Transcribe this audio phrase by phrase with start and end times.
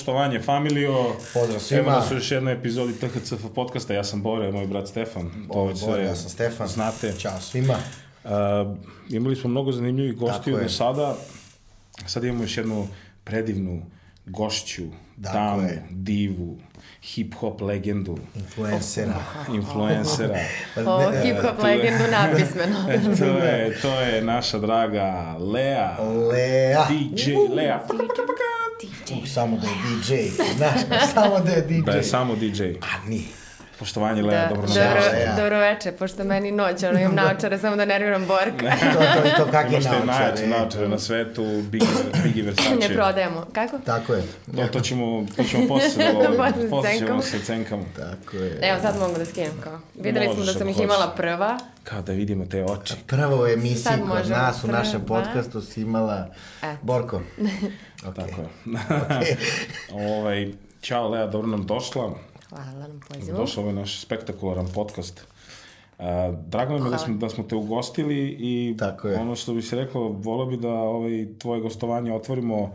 [0.00, 1.16] Poštovanje familijo.
[1.34, 1.82] Pozdrav svima.
[1.82, 3.94] Evo nas u još jednoj epizodi THCF podcasta.
[3.94, 5.30] Ja sam Bore, moj brat Stefan.
[5.52, 6.68] To već Bore, ja sam Stefan.
[6.68, 7.14] Znate.
[7.18, 7.74] Ćao svima.
[8.24, 8.30] Uh,
[9.08, 11.16] imali smo mnogo zanimljivih gostiju do sada.
[12.06, 12.88] Sad imamo još jednu
[13.24, 13.82] predivnu
[14.26, 14.82] gošću,
[15.22, 15.86] Tako damu, je.
[15.90, 16.58] divu,
[17.02, 19.14] hip-hop legendu, Influencera.
[19.54, 20.38] influencera.
[20.76, 22.78] O, hip-hop legendu napismeno.
[22.90, 25.96] E, to, je, to je naša draga Lea.
[26.32, 26.86] Lea.
[26.88, 27.80] DJ Lea.
[29.12, 30.14] Uh, samo da je DJ.
[30.56, 30.80] Znaš,
[31.14, 31.80] samo da je DJ.
[31.80, 32.62] Da je samo DJ.
[32.64, 33.39] A nije.
[33.80, 35.18] Poštovanje Lea, Da, dobro dobro, nam došla.
[35.18, 35.36] ja.
[35.36, 38.70] dobro veče, pošto meni noć, ono imam naočare, samo da nerviram Borka.
[38.92, 40.48] To, to, i to kakve Imaš te najjače naočare.
[40.48, 41.86] naočare na svetu, Bigi,
[42.24, 42.76] Bigi Versace.
[42.78, 43.46] ne prodajemo.
[43.52, 43.78] Kako?
[43.78, 44.22] Tako je.
[44.56, 46.70] To, to ćemo, to ćemo posle govorimo.
[46.70, 47.82] Posle ćemo se cenkama.
[47.96, 48.58] Tako je.
[48.62, 49.80] Evo, sad mogu da skinem kao.
[49.94, 51.58] Videli smo da Možeš sam ih imala prva.
[51.84, 52.94] Kao da vidimo te oči.
[53.06, 56.26] Prva u emisiji Sad kod možemo nas u našem podcastu si imala
[56.58, 56.76] Eto.
[56.82, 57.20] Borko.
[58.06, 59.36] Tako je.
[59.92, 62.14] ovaj, Ćao Lea, dobro nam došla.
[62.50, 63.36] Hvala na pozivu.
[63.36, 65.24] Došao ovaj naš spektakularan podcast.
[65.98, 66.04] Uh,
[66.46, 69.18] drago nam je da smo, da smo te ugostili i Tako je.
[69.18, 72.72] ono što bi se reklo, volio bi da ovaj, tvoje gostovanje otvorimo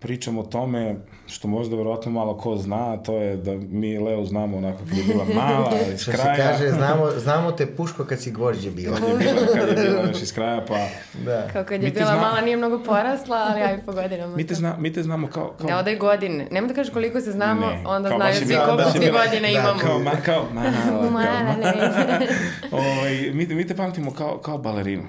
[0.00, 4.24] pričamo o tome što možda verovatno malo ko zna, a to je da mi Leo
[4.24, 6.36] znamo onako kad je bila mala, iz Što se kraja.
[6.38, 8.96] kaže, znamo, znamo te puško kad si gvožđe bila.
[8.96, 10.78] Kad je bila, kad je bila još iz kraja, pa
[11.20, 11.48] Da.
[11.48, 12.20] Kao kad je bila znamo.
[12.20, 14.36] mala, nije mnogo porasla, ali aj po godinama.
[14.36, 15.54] mi te, zna, mi te znamo kao...
[15.58, 16.48] kao Ne odaj godine.
[16.50, 19.40] Nemoj da kažeš koliko se znamo, Ne, onda kao znaju svi koliko svi bila- godine
[19.42, 19.78] da, imamo.
[19.80, 21.54] kao, ma, kao, mala, kao, Mala,
[22.72, 25.04] ovaj, mi, mi te pamtimo kao, kao balerinu.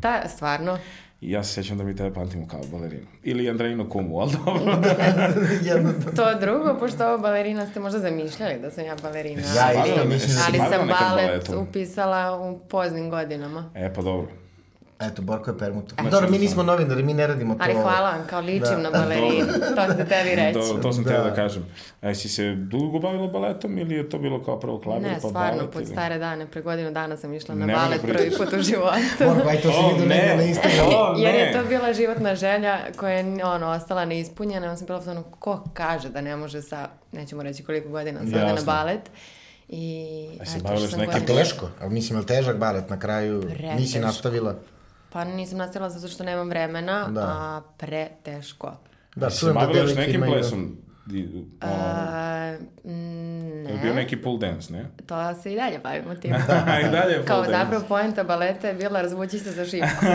[0.00, 0.78] Ta, stvarno.
[1.20, 3.06] I ja se sjećam da mi tebe pamtimo kao balerinu.
[3.22, 4.76] Ili Andrejinu kumu, ali dobro.
[6.16, 9.42] To drugo, pošto ovo balerina ste možda zamišljali da sam ja balerina.
[9.42, 13.70] Ja ali- da si Ali bavila sam balet upisala u poznim godinama.
[13.74, 14.43] E, pa dobro.
[15.00, 15.94] Eto, Borko je permuto.
[16.04, 17.60] Dobro, mi nismo novinari, mi ne radimo to.
[17.62, 18.76] Ali hvala vam, kao ličim Da.
[18.76, 19.46] na balerinu.
[19.76, 20.58] To ste tebi reći.
[20.58, 21.10] Dobro, to sam Da.
[21.10, 21.16] da.
[21.16, 21.64] teo da kažem.
[22.00, 25.18] A jesi se dugo bavila baletom ili je to bilo kao prvo klavir Ne, pa
[25.20, 25.70] stvarno, balet?
[25.72, 25.90] pod ili?
[25.90, 28.96] stare dane, pre godinu dana sam išla na Nemoj balet prvi put u životu.
[29.26, 30.34] Borko, aj to se O, vidi ne.
[30.36, 30.90] na Instagramu.
[30.90, 31.52] O, Jer je ne.
[31.54, 34.66] to bila životna želja koja je ono, ostala neispunjena.
[34.66, 36.78] Ja sam bila ono, ko kaže da ne može sa,
[37.12, 38.66] nećemo reći koliko godina, sada na Jasno.
[38.66, 39.00] balet.
[39.68, 40.06] I
[40.40, 43.40] A si eto, bavila nekim A teško, ali mislim, je li težak balet na kraju?
[43.42, 43.74] Preteško.
[43.74, 44.54] Nisi nastavila?
[45.14, 47.20] Pa nisam nastavila zato što nemam vremena, Da.
[47.20, 48.72] a preteško.
[49.16, 50.76] Da, Jesi se čujem da devojke nekim imaju- plesom?
[51.06, 51.28] Di-
[51.62, 52.90] ono, A, mm,
[53.60, 54.86] je bio ne, neki pull dance, ne?
[55.06, 56.34] to se i dalje bavimo tim.
[56.82, 57.50] I dalje je Kao dance.
[57.52, 60.04] zapravo poenta baleta je bila razvući se za šipku.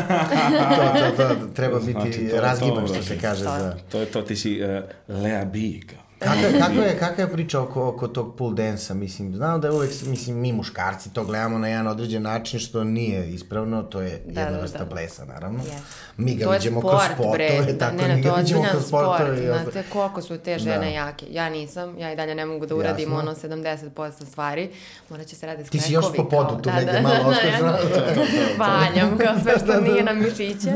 [1.00, 3.22] to, to, to, treba biti Znači, to razgiban, to, što se brate.
[3.22, 3.50] kaže To.
[3.52, 3.76] za...
[3.84, 4.70] To je to, ti si uh,
[5.16, 5.60] Lea B.
[5.88, 6.04] kao.
[6.20, 8.96] Kakva, kakva, je, kakva je priča oko, oko tog pull dance-a?
[8.96, 12.84] Mislim, znam da je uvek, mislim, mi muškarci to gledamo na jedan određen način što
[12.84, 14.86] nije ispravno, to je Da, jedna da, vrsta da.
[14.86, 15.60] plesa, naravno.
[15.60, 15.80] Yes.
[16.18, 17.74] Mi ga to vidimo sport, kroz sportove, bre.
[17.74, 19.06] Da, tako ne, mi ga vidimo kroz sport.
[19.08, 19.38] sportove.
[19.38, 20.86] i opet- Znate koliko su te žene Da.
[20.86, 21.26] jake.
[21.30, 23.20] Ja nisam, ja i dalje ne mogu da uradim Jasno.
[23.20, 23.90] ono 70%
[24.22, 24.70] stvari.
[25.10, 27.16] Morat će se raditi Ti si još sklekovi, po podu, tu da, negde da, malo
[27.24, 27.78] da, ostaš, ja da.
[28.60, 29.80] Valjam, kao sve što Da, da.
[29.82, 30.72] nije na mišiće.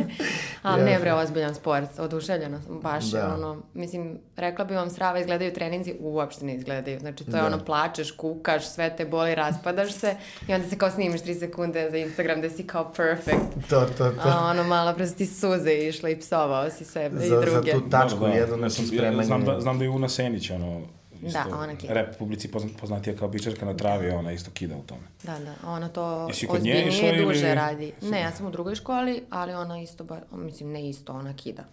[0.64, 2.00] Ali ne bre, ozbiljan sport.
[2.00, 3.34] Oduševljena sam, baš je Da.
[3.34, 7.00] ono, mislim, rekla bi vam srava izgledaju treninzi, uopšte ne izgledaju.
[7.00, 7.46] Znači, to je Da.
[7.48, 10.16] ono, plačeš, kukaš, sve te boli, raspadaš se
[10.48, 13.70] i onda se kao snimiš 3 sekunde za Instagram da si kao perfect.
[13.70, 14.14] To, to, to.
[14.26, 17.42] A ono, malo pre su ti suze išle i psovao si sebe i Za, za
[17.44, 17.72] druge.
[17.72, 18.34] tu tačku Da, da.
[18.34, 19.24] jednu, Ne, znači sam, ja, spremanje.
[19.24, 20.82] znam, da, znam da je Una Senić, ono,
[21.24, 21.94] isto, Da, ona kida.
[21.94, 25.02] rap publici pozna, poznatija kao bičarka na travi, ona isto kida u tome.
[25.24, 27.92] Da, da, ona to ozbiljnije ili- duže radi.
[28.02, 31.64] Ne, ja sam u drugoj školi, ali ona isto, ba, mislim, ne isto, ona kida.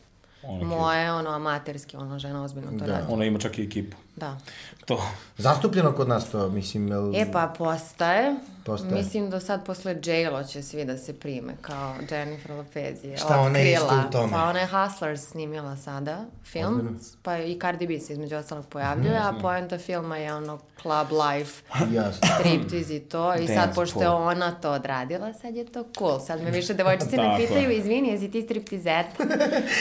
[0.43, 0.69] Ona kida.
[0.69, 2.87] Moje, ono, amaterski, ona žena ozbiljno to Da.
[2.89, 3.13] radi.
[3.13, 3.97] Ona ima čak i ekipu.
[4.21, 4.37] Da.
[4.85, 5.03] To,
[5.39, 7.15] Zastupljeno kod nas to, mislim, jel...
[7.17, 8.35] E pa, postaje.
[8.65, 8.95] Postaje.
[8.95, 13.41] Mislim da sad posle J-Lo će svi da se prime, kao Jennifer Lopez je Šta
[13.41, 14.33] ona je isto u tome?
[14.33, 19.19] Pa ona je Hustlers snimila sada, film, pa i Cardi B se između ostalog pojavljuje,
[19.19, 21.63] a poenta filma je ono club life,
[21.97, 22.29] Jasno.
[22.39, 23.35] striptease i to.
[23.35, 26.21] I sad, pošto je ona to odradila, sad je to cool.
[26.21, 29.25] Sad me više devojčice ne pitaju, izvini, jesi ti striptizeta?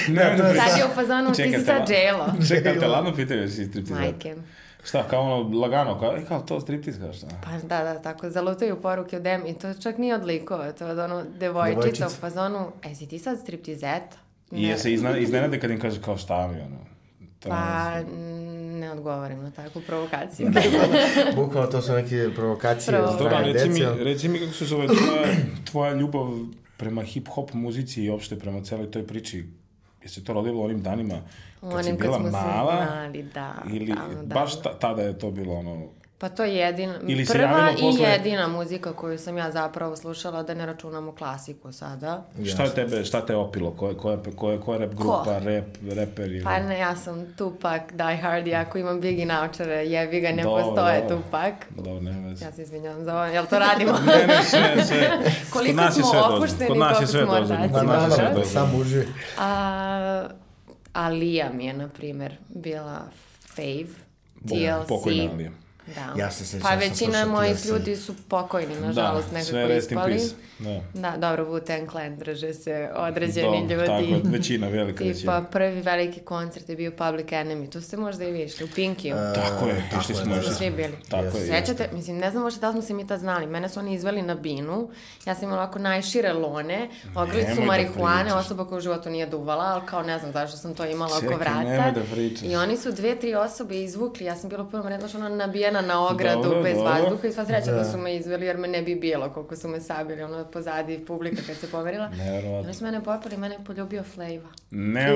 [0.07, 2.47] ne, ne, Sad je u fazonu, ti si sad J-Lo.
[2.47, 4.01] Čekaj, te ladno pitaju jesi striptizer.
[4.01, 4.28] Majke.
[4.83, 7.27] Šta, kao ono, lagano, kao, e, kao to striptiz, kao šta?
[7.43, 10.85] Pa da, da, tako zalutaju poruke u dem i to čak nije od likova, to
[10.85, 12.07] je od ono devojčica, Devojčica.
[12.07, 14.17] u fazonu, e si ti sad striptizeta?
[14.51, 16.77] I je se izna, iznenade kad im kaže kao šta mi, ono.
[17.39, 17.91] To Pa
[18.79, 20.51] ne odgovorim na takvu provokaciju.
[21.35, 23.07] Bukvalno to su neke provokacije Prvo.
[23.07, 25.35] Dobro, strane reci mi, reci mi kako se zove tvoja,
[25.71, 26.27] tvoja ljubav
[26.77, 29.45] prema hip-hop muzici i opšte prema celoj toj priči.
[30.03, 31.15] Je se to rodilo u onim danima
[31.61, 32.85] kad si Onim kad bila smo se mala?
[32.85, 33.53] znali, da.
[33.67, 34.63] Ili davno, baš davno.
[34.63, 35.87] ta, tada je to bilo ono
[36.19, 40.43] Pa to je jedina, Ili prva i posle- jedina muzika koju sam ja zapravo slušala,
[40.43, 42.23] da ne računamo klasiku sada.
[42.45, 43.71] Šta je tebe, šta te opilo?
[43.71, 46.43] Koja, koja, koja, koja rap grupa, rap, reper ili...
[46.43, 50.43] Pa ne, ja sam Tupac, Die Hard, i ako imam Biggie naučare, jebi ga, ne
[50.43, 51.17] Dobro, postoje dobro.
[51.17, 51.53] Tupac.
[51.69, 52.45] Dobro, nema veze.
[52.45, 53.91] Ja se izvinjam za ovo, jel to radimo?
[54.07, 55.19] Ne, ne, sve, sve.
[55.53, 57.53] Koliko nas smo sve opušteni, Kod nas je sve dozvoljeno.
[57.53, 57.73] ortaci.
[57.73, 58.45] Kod nas je sve dozvoljeno.
[58.45, 59.03] sam uživ.
[59.37, 60.27] A,
[60.93, 63.01] Alija mi je, na primjer, bila
[63.55, 63.83] fave.
[64.41, 64.87] TLC.
[64.87, 65.51] Pokojna Alija.
[65.95, 66.13] Da.
[66.17, 69.97] Ja se sećam, Pa većina mojih ljudi su pokojni, nažalost, da, nekako sve rest in
[69.97, 70.13] ispali.
[70.13, 70.33] peace.
[70.59, 70.81] Da.
[71.01, 73.85] Da, dobro, Wu-Tang Clan drže se određeni Do, ljudi.
[73.85, 75.43] Tako je, većina, velika Tipa, većina.
[75.43, 77.69] prvi veliki koncert je bio Public Enemy.
[77.69, 79.15] Tu ste možda i vi išli, u Pinkiju.
[79.35, 80.57] Tako je, Tako išli smo, da, išli Su smo.
[80.57, 80.93] svi bili.
[81.09, 83.47] Tako je, Sećate, mislim, ne znam možda da smo se mi tad znali.
[83.47, 84.89] Mene su oni izveli na binu.
[85.25, 89.63] Ja sam imala ovako najšire lone, ogrlicu da marihuane, osoba koja u životu nije duvala,
[89.65, 91.59] ali kao ne znam zašto sam to imala oko Čekaj, vrata.
[91.61, 92.41] nemoj da pričaš.
[92.43, 94.25] I oni su dve, tri osobe izvukli.
[94.25, 95.29] Ja sam bila u prvom redu, znaš, ono
[95.81, 96.91] nabijena na ogradu, Dobro, bez dobro.
[96.93, 97.77] vazduha i sva sreća da.
[97.77, 97.83] Da.
[97.83, 101.41] su me izveli, jer me ne bi bilo koliko su me sabili, ono, pozadi publika
[101.47, 102.09] kad se pomerila.
[102.09, 102.59] Neverovatno.
[102.59, 104.49] Oni su mene popali, mene je poljubio Flava.
[104.71, 105.07] Ne.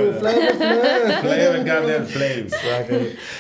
[1.22, 2.06] Flavor, goddamn je.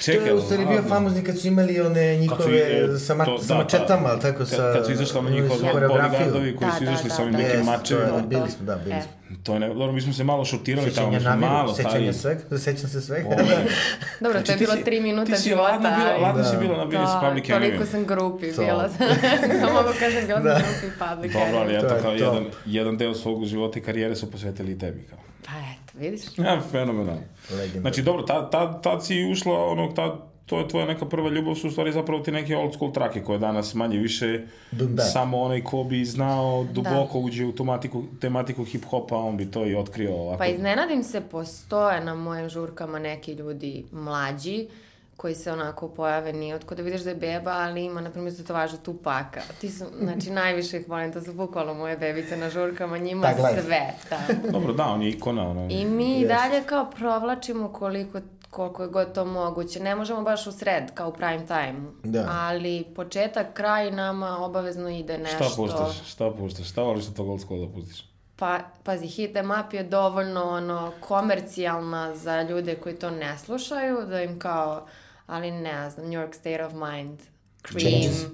[0.01, 3.25] Čekaj, to je u stvari bio famozni kad su imali one njihove e, sa, ma,
[3.25, 4.09] to- sa da, mačetama, da.
[4.09, 4.73] ali tako sa...
[4.73, 6.19] Kad su izašli ono su koreografiju.
[6.19, 7.39] bodyguardovi koji Da, su izašli sa ovim da.
[7.39, 8.17] nekim mačevima.
[8.19, 9.01] Bili smo, da, bili E.
[9.01, 9.11] smo.
[9.35, 11.89] To je ne, dobro, mi smo se malo šutirali tamo, mi smo malo stari.
[11.89, 13.13] sećanje svega, sećam se.
[13.25, 13.43] Ovaj,
[14.21, 15.63] Dobro, Znači, to je ti bilo si- tri minuta ti si života.
[15.63, 16.59] ladno bila, ladno si Da.
[16.59, 17.85] bila na bili s To, Public toliko Enemy.
[17.85, 18.61] sam grupi To.
[18.61, 18.83] bila.
[18.83, 21.77] Ja mogu kažem bila sam grupi Public Dobro, ali Enemy.
[21.77, 22.17] eto, To je kao to.
[22.17, 25.03] jedan, jedan deo svog života i karijere su posvetili i tebi.
[25.03, 25.19] Kao.
[25.45, 26.21] Pa eto, vidiš?
[26.37, 27.21] Ja, fenomenalno.
[27.51, 27.79] Legenda.
[27.81, 30.11] Znači, dobro, tad, tad, tad si ušla, onog, tad,
[30.45, 33.23] to je tvoja neka prva ljubav, su u stvari zapravo ti neke old school trake
[33.23, 34.39] koje danas manje više
[34.71, 35.03] Dum da.
[35.03, 39.75] samo onaj ko bi znao duboko uđe u tematiku, tematiku hip-hopa, on bi to i
[39.75, 40.37] otkrio ovako.
[40.37, 44.67] Pa iznenadim se, postoje na mojim žurkama neki ljudi mlađi,
[45.15, 48.35] koji se onako pojave nije otko da vidiš da je beba, ali ima, na primjer,
[48.35, 49.41] tetovažu Tupaka.
[49.61, 53.35] Ti su, znači, najviše ih volim, to su bukvalno moje bebice na žurkama, njima Tag
[53.39, 53.61] life.
[53.61, 54.49] sve, da.
[54.51, 55.67] Dobro, da, on je ikona, ono.
[55.71, 56.27] I mi Yes.
[56.27, 58.19] dalje kao provlačimo koliko,
[58.53, 59.79] koliko je god to moguće.
[59.79, 61.75] Ne možemo baš u sred, kao u prime time.
[62.03, 62.27] Da.
[62.31, 65.43] Ali početak, kraj nama obavezno ide nešto.
[65.43, 68.05] Šta puštaš, šta puštaš, šta voliš od tog old school da pustiš?
[68.35, 73.97] Pa, pazi, Hit em up je dovoljno ono, komercijalna za ljude koji to ne slušaju,
[74.09, 74.87] da im kao,
[75.27, 77.19] ali ne znam, New York State of Mind,
[77.67, 78.25] Cream, Changes.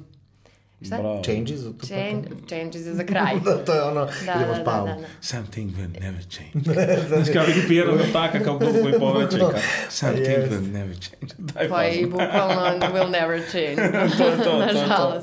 [0.86, 0.98] Šta?
[0.98, 1.24] Bravo.
[1.24, 1.88] Changes od Tupaca?
[1.88, 3.36] Change, changes je za kraj.
[3.46, 5.08] Da, to je ono, da, idemo da, da, da, da.
[5.22, 6.84] Something will never change.
[7.08, 8.94] Znaš kao vidi pijeno do taka kao klub koji
[9.40, 9.52] kao
[9.90, 10.50] Something Yes.
[10.50, 11.34] will never change.
[11.38, 12.62] Daj Pa i bukvalno
[12.94, 13.76] will never change.
[14.18, 15.22] To je to, to je to.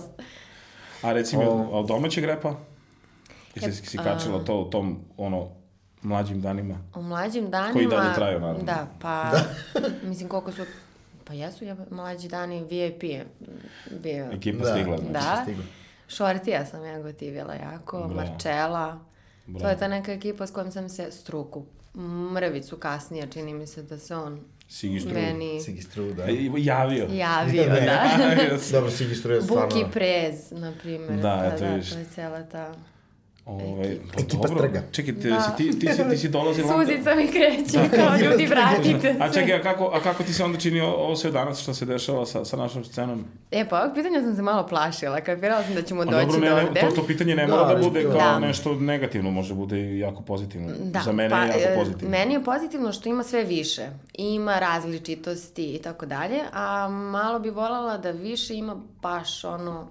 [1.02, 1.80] A recimo, o...
[1.80, 2.54] od domaćeg repa?
[3.54, 5.48] Jesi si kačila to u tom, ono,
[6.02, 6.78] mlađim danima?
[6.94, 7.72] U mlađim danima...
[7.72, 8.62] Koji dalje traju, naravno.
[8.64, 9.32] Da, pa...
[10.02, 10.62] mislim, koliko su...
[11.26, 13.26] Pa jesu je mlađi dani VIP je
[13.92, 14.24] bio.
[14.26, 14.70] Ekipa Da.
[14.70, 15.12] stigla, znači.
[15.12, 15.40] Da.
[15.42, 15.64] stigla.
[16.08, 18.14] Šortija sam ja gotivila jako, Bravo.
[18.14, 18.92] Marčela.
[18.92, 19.00] To
[19.48, 19.68] Bravo.
[19.68, 21.64] je ta neka ekipa s kojom sam se struku.
[22.32, 25.14] Mrvicu kasnije, čini mi se da se on Sigi Strud.
[25.14, 26.24] meni Sigi Stru, da.
[26.24, 27.06] I- Javio.
[27.10, 28.08] javio, da.
[28.72, 29.68] Dobro, Sigi Stru je stvarno...
[29.68, 31.12] Buki Prez, na primjer.
[31.12, 31.92] Da, eto da, vidiš.
[31.92, 32.74] to je cijela ta...
[33.46, 34.58] Ovaj, pa Ekipa dobro.
[34.58, 34.82] Strga.
[34.92, 35.40] Čekaj, ti, Da.
[35.40, 36.74] si, ti, ti, si, ti si dolazila...
[36.74, 39.16] onda- Suzica mi kreće, kao ljudi vratite se.
[39.20, 41.84] A čekaj, a kako, a kako ti se onda čini ovo sve danas što se
[41.84, 43.24] dešava sa, sa našom scenom?
[43.50, 45.20] E, pa ovog pitanja sam se malo plašila.
[45.20, 46.80] Kapirala sam da ćemo A doći dobro, ne, do ovde.
[46.80, 48.38] to, to pitanje ne Da, mora da ali bude kao Da.
[48.38, 50.68] nešto negativno, može bude i jako pozitivno.
[50.80, 52.10] Da, Za mene pa, je jako e, pozitivno.
[52.10, 53.82] Meni je pozitivno što ima sve više.
[54.14, 59.88] Ima različitosti i tako dalje, a malo bi voljela da više ima baš ono,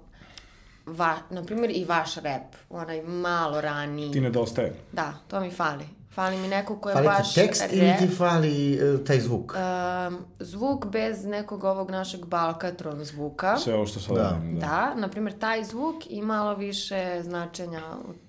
[0.86, 4.12] va, na primjer i vaš rap, onaj malo raniji.
[4.12, 4.74] Ti nedostaje.
[4.92, 5.84] Da, to mi fali.
[6.14, 9.20] Fali mi neko ko je Fali baš ti tekst rap, ili ti fali e, taj
[9.20, 9.52] zvuk?
[10.08, 13.56] um, zvuk bez nekog ovog našeg balkatron zvuka.
[13.56, 14.22] Sve ovo što sad Da.
[14.22, 14.60] da.
[14.60, 17.82] Da, na primjer, taj zvuk i malo više značenja,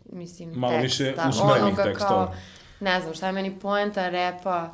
[0.05, 1.29] mislim, Malo više teksta.
[1.29, 2.25] usmerenih Onoga tekstova.
[2.25, 2.35] Kao,
[2.79, 4.73] ne znam, šta je meni poenta repa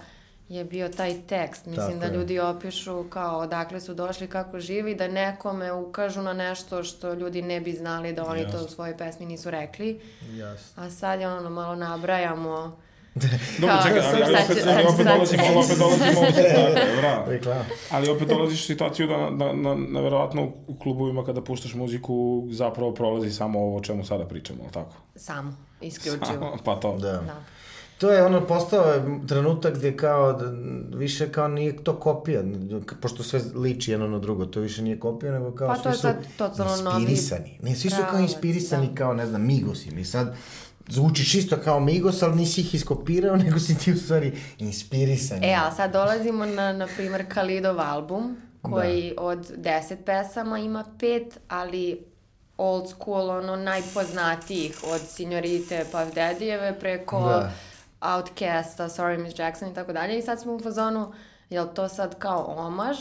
[0.54, 1.66] je bio taj tekst.
[1.66, 2.12] Mislim Tako da je.
[2.12, 7.42] ljudi opišu kao odakle su došli, kako živi, da nekome ukažu na nešto što ljudi
[7.42, 8.66] ne bi znali da oni to Jasno.
[8.66, 10.02] u svojoj pesmi nisu rekli.
[10.30, 10.84] Jasno.
[10.84, 12.78] A sad je ono, malo nabrajamo.
[13.60, 17.54] Dobro, čekaj, ali, ali opet, ali sad- opet sad- dolazimo, opet dolazimo u situaciju.
[17.92, 22.14] Ali opet dolaziš u situaciju da, da, da, da verovatno u klubovima kada puštaš muziku
[22.50, 24.96] zapravo prolazi samo ovo o čemu sada pričamo, ali tako?
[25.16, 26.58] Samo, isključivo.
[26.66, 26.98] pa to.
[26.98, 27.12] Da.
[27.12, 27.36] Da.
[28.04, 30.46] To je ono postao je trenutak gde kao da,
[30.98, 32.42] više kao nije to kopija,
[33.02, 35.90] pošto sve liči jedno na drugo, to više nije kopija, nego kao Pa svi to
[35.90, 37.60] je su sad totalno novi inspirisani.
[37.62, 38.96] Ne, svi su kao inspirisani da.
[38.96, 39.92] kao, ne znam, Migosi.
[39.92, 40.36] Mi sad
[40.88, 45.44] zvučiš isto kao Migos, ali nisi ih iskopirao, nego si ti u stvari inspirisan.
[45.44, 48.38] E, ali sad dolazimo na, na primjer, Kalidov album.
[48.62, 52.06] koji od deset pesama ima pet, ali
[52.58, 57.52] old school, ono, najpoznatijih od Signorite Puff Daddyjeve preko Da.
[58.04, 60.18] Outcasta, Sorry Miss Jackson i tako dalje.
[60.18, 61.14] I sad smo u fazonu,
[61.50, 62.98] jel to sad kao omaž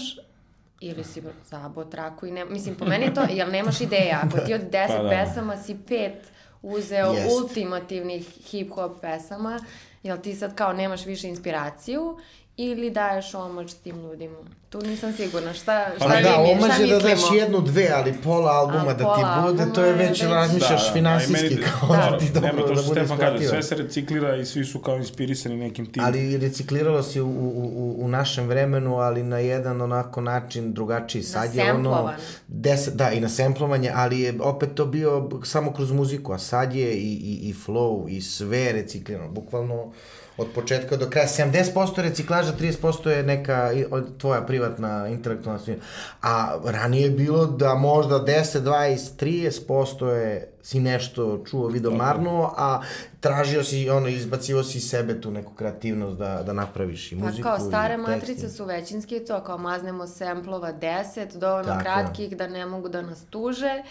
[0.81, 2.45] ili si zabo traku i ne...
[2.45, 4.21] Mislim, po meni to, jel nemaš ideja?
[4.25, 5.09] Ako ti od deset Pa da.
[5.09, 6.33] pesama si pet
[6.63, 7.31] uzeo Jest.
[7.41, 9.61] ultimativnih hip-hop pesama,
[10.03, 12.19] jel ti sad kao nemaš više inspiraciju
[12.63, 14.37] ili daješ omaž tim ljudima?
[14.71, 15.53] Tu nisam sigurna.
[15.53, 17.01] Šta, šta, Pa da, mi- omaž je da mislimo?
[17.01, 20.23] daš jednu, dve, ali pola albuma A da ti bude, albuma to je već već-
[20.23, 23.75] razmišljaš finansijski, kao da, ti dobro, nema to da što bude Stefan kaže, sve se
[23.75, 26.05] reciklira i svi su kao inspirisani nekim tim.
[26.05, 27.31] Ali recikliralo se u, u,
[27.75, 31.23] u, u našem vremenu, ali na jedan onako način drugačiji.
[31.23, 32.13] Sad je ono...
[32.49, 36.75] Deset, da, i na semplovanje, ali je opet to bio samo kroz muziku, a sad
[36.75, 39.31] je i, i, i flow i sve reciklirano.
[39.31, 39.93] Bukvalno
[40.37, 41.27] od početka do kraja.
[41.29, 43.71] 70% je reciklaža, 30% je neka
[44.19, 45.83] tvoja privatna intelektualna svina.
[46.23, 49.25] A ranije je bilo da možda 10, 20,
[49.69, 52.81] 30% je si nešto čuo, video, marnuo, a
[53.21, 57.43] tražio si, ono, izbacivo si sebe tu neku kreativnost da, da napraviš i Pa muziku
[57.43, 62.67] kao stare matrice su većinski to, kao maznemo semplova 10, dovoljno Tako kratkih da ne
[62.67, 63.83] mogu da nas tuže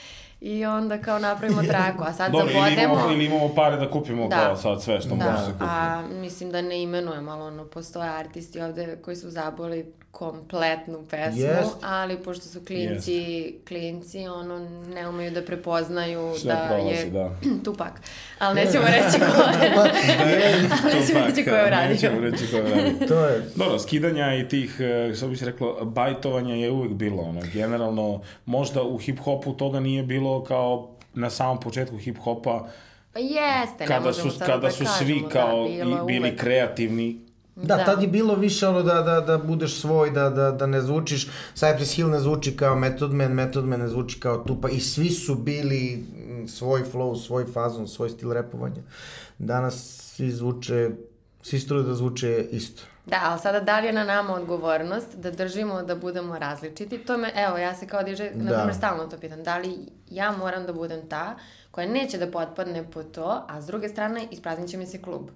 [0.41, 2.93] i onda kao napravimo traku, a sad Dobro, ili zabodemo...
[2.93, 4.35] imamo, ili imamo pare da kupimo Da.
[4.35, 5.63] kao sad sve što može Da, se kupi.
[5.67, 11.41] a mislim da ne imenujem, ali ono, postoje artisti ovde koji su zaboli kompletnu pesmu,
[11.41, 11.75] Jest.
[11.81, 17.31] ali pošto su klinci, klinci, ono, ne umeju da prepoznaju Sve da prolazi, je da.
[17.65, 18.01] Tupak.
[18.39, 19.73] Ali nećemo reći ko je.
[20.19, 21.89] ali nećemo reći ko je uradio.
[21.89, 23.07] Nećemo reći ko je uradio.
[23.07, 27.21] To je, Dobro, skidanja i tih, eh, što bi se reklo, bajtovanja je uvek bilo,
[27.23, 32.67] ono, generalno, možda u hip-hopu toga nije bilo kao na samom početku hip-hopa,
[33.13, 36.05] Pa jeste, ne kada možemo su, sad kada da su svi da, kao bilo i
[36.05, 36.39] bili uvek.
[36.39, 37.19] kreativni,
[37.63, 37.85] Da, Da.
[37.85, 41.27] tad je bilo više ono da, da, da budeš svoj, da, da, da ne zvučiš,
[41.55, 45.09] Cypress Hill ne zvuči kao Method Man, Method Man ne zvuči kao Tupa i svi
[45.09, 48.81] su bili mm, svoj flow, svoj fazon, svoj stil repovanja.
[49.37, 49.75] Danas
[50.15, 50.89] svi zvuče,
[51.41, 52.83] svi struju da zvuče isto.
[53.05, 56.97] Da, ali sada da li je na nama odgovornost da držimo da budemo različiti?
[56.97, 58.57] To me, evo, ja se kao na Da.
[58.57, 59.43] primjer, stalno to pitam.
[59.43, 59.77] Da li
[60.09, 61.35] ja moram da budem ta
[61.71, 65.29] koja neće da potpadne po to, a s druge strane ispraznit će mi se klub.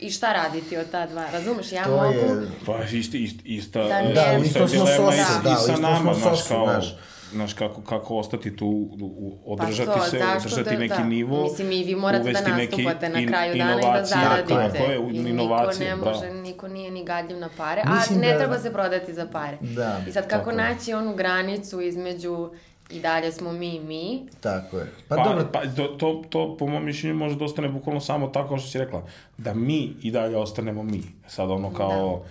[0.00, 1.24] I šta raditi od ta dva?
[1.32, 1.72] Razumeš?
[1.72, 2.08] Ja To mogu...
[2.08, 5.50] je- pa isti, ist, ista, Da, eh, Da, istom smo dilema i, sosu, i da,
[5.50, 6.96] u sa istom nama, smo znaš, sosu, kao, znaš.
[7.32, 8.66] znaš, kako, kako ostati tu,
[9.00, 11.04] u- održati Pa to, se, održati da- neki da.
[11.04, 14.54] nivo, Mislim, i vi morate da nastupate na in- kraju dana i da zaradite.
[14.54, 16.16] Tako je, I inovacije, niko ne bravo.
[16.18, 19.26] može, niko nije ni gadljiv na pare, Mislim a ne da- treba se prodati za
[19.26, 19.58] pare.
[19.62, 20.56] Da, I sad kako tako je.
[20.58, 22.50] naći onu granicu između
[22.92, 24.86] i dalje smo mi mi, Tako je.
[25.08, 28.28] Pa, Pa, dobro, pa to, to, to, po mom mišljenju, može da ostane bukvalno samo
[28.28, 29.06] tako što si rekla,
[29.38, 31.02] da mi i dalje ostanemo mi.
[31.28, 32.22] Sad ono kao...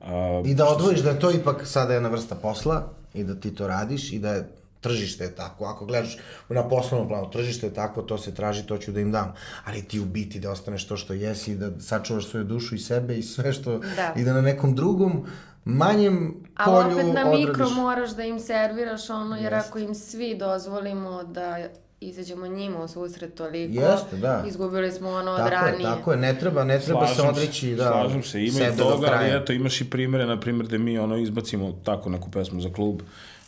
[0.00, 3.54] a, I da odvojiš da je to ipak sada jedna vrsta posla i da ti
[3.54, 4.48] to radiš i da je
[4.80, 5.64] tržište je tako.
[5.64, 6.18] Ako gledaš
[6.48, 9.34] na poslovnom planu, tržište je tako, to se traži, to ću da im dam.
[9.64, 12.78] Ali ti u biti da ostaneš to što jesi i da sačuvaš svoju dušu i
[12.78, 13.78] sebe i sve što...
[13.78, 14.12] Da.
[14.16, 15.26] I da na nekom drugom,
[15.66, 17.76] manjem polju ali opet na mikro odradiš.
[17.76, 21.58] moraš da im serviraš ono, jer ako im svi dozvolimo da
[22.00, 24.44] izađemo njima u susret toliko, Jeste, da.
[24.48, 25.82] izgubili smo ono od Tako je, ranije.
[25.82, 29.08] tako je, ne treba, ne treba se Slažem odreći da, slažem se, ima i toga,
[29.12, 32.72] ali eto, imaš i primere, na primjer, da mi ono izbacimo tako neku pesmu za
[32.72, 33.02] klub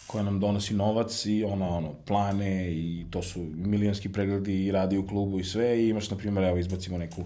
[0.06, 4.98] koja nam donosi novac i ona, ono, plane i to su milijonski pregledi i radi
[4.98, 7.24] u klubu i sve i imaš, na primjer, evo, izbacimo neku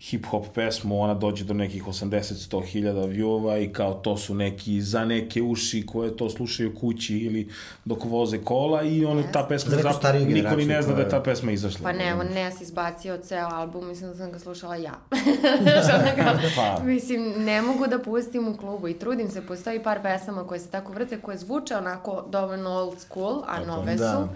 [0.00, 5.04] hip-hop pesmu, ona dođe do nekih 80-100 hiljada view-ova i kao to su neki, za
[5.04, 7.48] neke uši koje to slušaju kući ili
[7.84, 11.08] dok voze kola i ono, ta pesma, Za zapravo, niko ni ne zna da je
[11.08, 11.80] ta pesma izašla.
[11.82, 14.94] Pa ne, on Nes izbacio ceo album, mislim da sam ga slušala ja.
[16.24, 16.84] Kao, Pa.
[16.84, 20.70] Mislim, ne mogu da pustim u klubu i trudim se, postoji par pesama koje se
[20.70, 24.12] tako vrte, koje zvuče onako dovoljno old school, a nove Da.
[24.12, 24.28] su.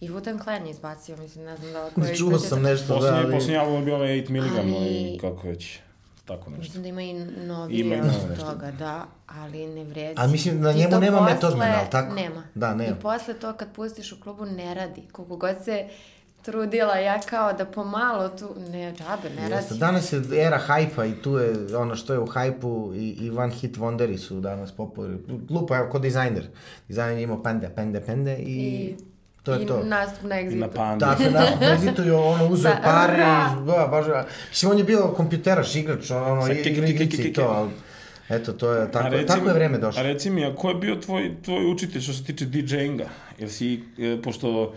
[0.00, 2.98] I Wu-Tang Clan je izbacio, mislim, ne znam da li ko je Čuo sam nešto,
[3.00, 3.32] da, ali...
[3.32, 5.78] poslednji album je bio ovaj 8 mg, Ali- i kako već,
[6.24, 6.62] tako nešto.
[6.62, 8.44] Mislim da ima i novije Ima i od nešto.
[8.44, 10.14] toga, da, ali ne vredi.
[10.16, 12.14] A mislim da njemu nema posle- Method Man, ali tako?
[12.14, 12.42] Nema.
[12.54, 12.90] Da, nema.
[12.90, 15.02] I posle to kad pustiš u klubu ne radi.
[15.12, 15.88] Koliko god se
[16.42, 19.78] trudila ja kao da pomalo tu, ne, džabe, ne Jeste, radi.
[19.78, 23.52] danas je era hajpa i tu je ono što je u hajpu i, i one
[23.52, 25.18] hit wonderi su danas popularni.
[25.50, 26.46] Lupa, evo, ko dizajner.
[26.88, 28.96] Dizajner je imao pende, pende, pende i, I,
[29.46, 29.82] to je i to.
[29.84, 31.06] nastup na I na pandu.
[31.06, 33.56] Tako je, nastup na Exitu je ono uzeo Sa- pare, Da.
[33.66, 34.06] ba, baš,
[34.48, 37.32] mislim, on je bio kompjuteraš, igrač, ono, Sa i, kik, igra kik, igrice kik, i
[37.32, 37.70] to, ali,
[38.28, 40.00] eto, to je, tako, reci tako je vreme došlo.
[40.00, 43.06] A reci mi, a ko je bio tvoj, tvoj učitelj što se tiče DJ-inga?
[43.38, 44.74] Jel si, e, pošto...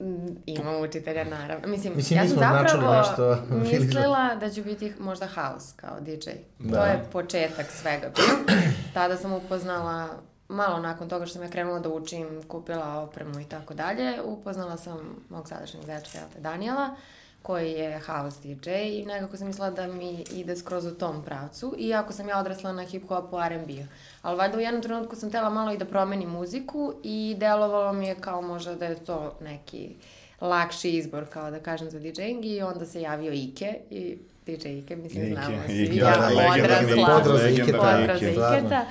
[0.00, 1.68] Mm, Imam učitelja, naravno.
[1.68, 3.38] Mislim, Mislim, ja sam zapravo nešto,
[3.72, 6.30] mislila da ću biti možda house kao DJ.
[6.58, 6.76] Da.
[6.78, 8.56] To je početak svega bio.
[8.94, 10.08] Tada sam upoznala
[10.50, 14.76] malo nakon toga što sam ja krenula da učim, kupila opremu i tako dalje, upoznala
[14.76, 16.96] sam mog sadašnjeg dečka, Daniela,
[17.42, 21.74] koji je house DJ i nekako sam mislila da mi ide skroz u tom pravcu,
[21.78, 23.86] iako sam ja odrasla na hip-hopu R&B-u.
[24.22, 28.06] Ali valjda u jednom trenutku sam tela malo i da promenim muziku i delovalo mi
[28.06, 29.94] je kao možda da je to neki
[30.40, 34.96] lakši izbor, kao da kažem, za DJing i onda se javio Ike i DJ Ike,
[34.96, 37.78] mislim, Ike, znamo Ike, svi, da, ja da, odrasla, Pozdrav za Iketa.
[37.78, 38.58] pozdrav za Ike, stvarno.
[38.58, 38.86] Iketa.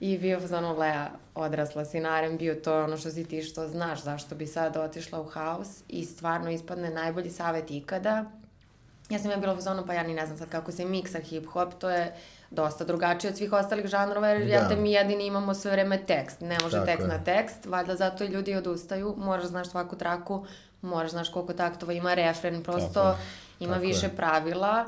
[0.00, 3.42] I bio za ono, Lea, odrasla si na R&B-u, to je ono što si ti
[3.42, 8.24] što znaš, zašto bi sad otišla u house i stvarno ispadne najbolji savet ikada.
[9.10, 11.18] Ja sam ja bila u zonu, pa ja ni ne znam sad kako se miksa
[11.20, 12.14] hip-hop, to je
[12.50, 14.52] dosta drugačije od svih ostalih žanrova, jer Da.
[14.54, 17.08] ja te mi jedini imamo sve vreme tekst, ne može Tako tekst je.
[17.08, 20.46] na tekst, valjda zato i ljudi odustaju, moraš znaš svaku traku,
[20.82, 23.18] moraš znaš koliko taktova ima refren, prosto Tako
[23.60, 24.16] ima Tako više je.
[24.16, 24.84] pravila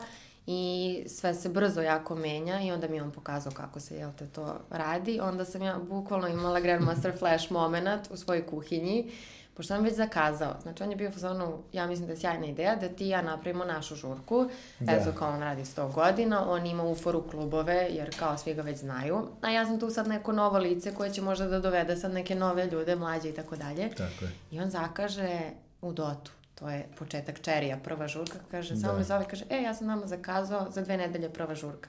[0.52, 4.11] i sve se brzo jako menja i onda mi je on pokazao kako se, jel
[4.19, 5.21] te, to radi.
[5.23, 9.12] Onda sam ja bukvalno imala Grandmaster Flash moment u svojoj kuhinji,
[9.54, 10.54] pošto sam već zakazao.
[10.62, 13.09] Znači, on je bio u fazonu, ja mislim da je sjajna ideja, da ti i
[13.09, 14.50] ja napravimo našu žurku.
[14.80, 14.92] Da.
[14.92, 18.78] Eto, kao on radi 100 godina, on ima uforu klubove, jer kao svi ga već
[18.78, 19.26] znaju.
[19.40, 22.35] A ja sam tu sad neko novo lice koje će možda da dovede sad neke
[22.35, 23.90] nove ljude, mlađe i tako dalje.
[23.90, 24.30] Tako je.
[24.50, 25.40] I on zakaže
[25.83, 26.40] u Dotu.
[26.61, 28.38] To je početak čerija, prva žurka.
[28.50, 28.99] Kaže, samo Da.
[28.99, 31.88] me zove, kaže, e, ja sam nama zakazao za dve nedelje prva žurka.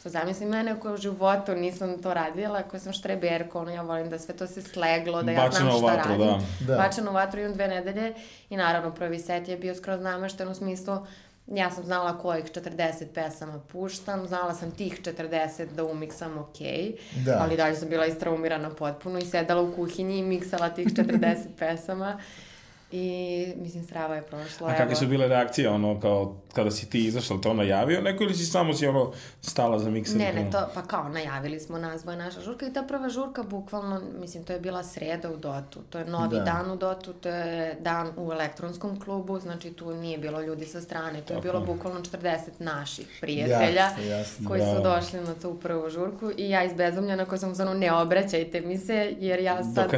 [0.00, 4.10] Sad zamislim mene koja u životu nisam to radila, koja sam štreberka, ono, ja volim
[4.10, 6.26] da sve to se sleglo, da ja Bačena znam šta vatru, radim.
[6.60, 6.66] da.
[6.66, 6.76] Da.
[6.76, 8.14] Bačena u vatru imam dve nedelje
[8.50, 10.98] i naravno prvi set je bio skroz namešten u smislu
[11.46, 16.56] Ja sam znala kojih 40 pesama puštam, znala sam tih 40 da umiksam ok,
[17.16, 17.38] Da.
[17.40, 22.18] ali dalje sam bila istraumirana potpuno i sedala u kuhinji i miksala tih 40 pesama.
[22.94, 24.68] I, mislim, strava je prošla.
[24.68, 28.34] A kakve su bile reakcije, ono, kao, kada si ti izašla, to najavio neko ili
[28.34, 30.16] si samo si, ono, stala za mikser?
[30.16, 33.42] Ne, ne, to, pa kao, najavili smo nazva je naša žurka i ta prva žurka,
[33.42, 36.42] bukvalno, mislim, to je bila sreda u Dotu, to je novi Da.
[36.44, 40.80] dan u Dotu, to je dan u elektronskom klubu, znači tu nije bilo ljudi sa
[40.80, 44.48] strane, to je Tako bilo bukvalno 40 naših prijatelja Jasno, jasno.
[44.48, 44.94] koji su Da.
[44.96, 48.78] došli na tu prvu žurku i ja izbezumljena koja sam u zonu ne obraćajte mi
[48.78, 49.90] se, jer ja sad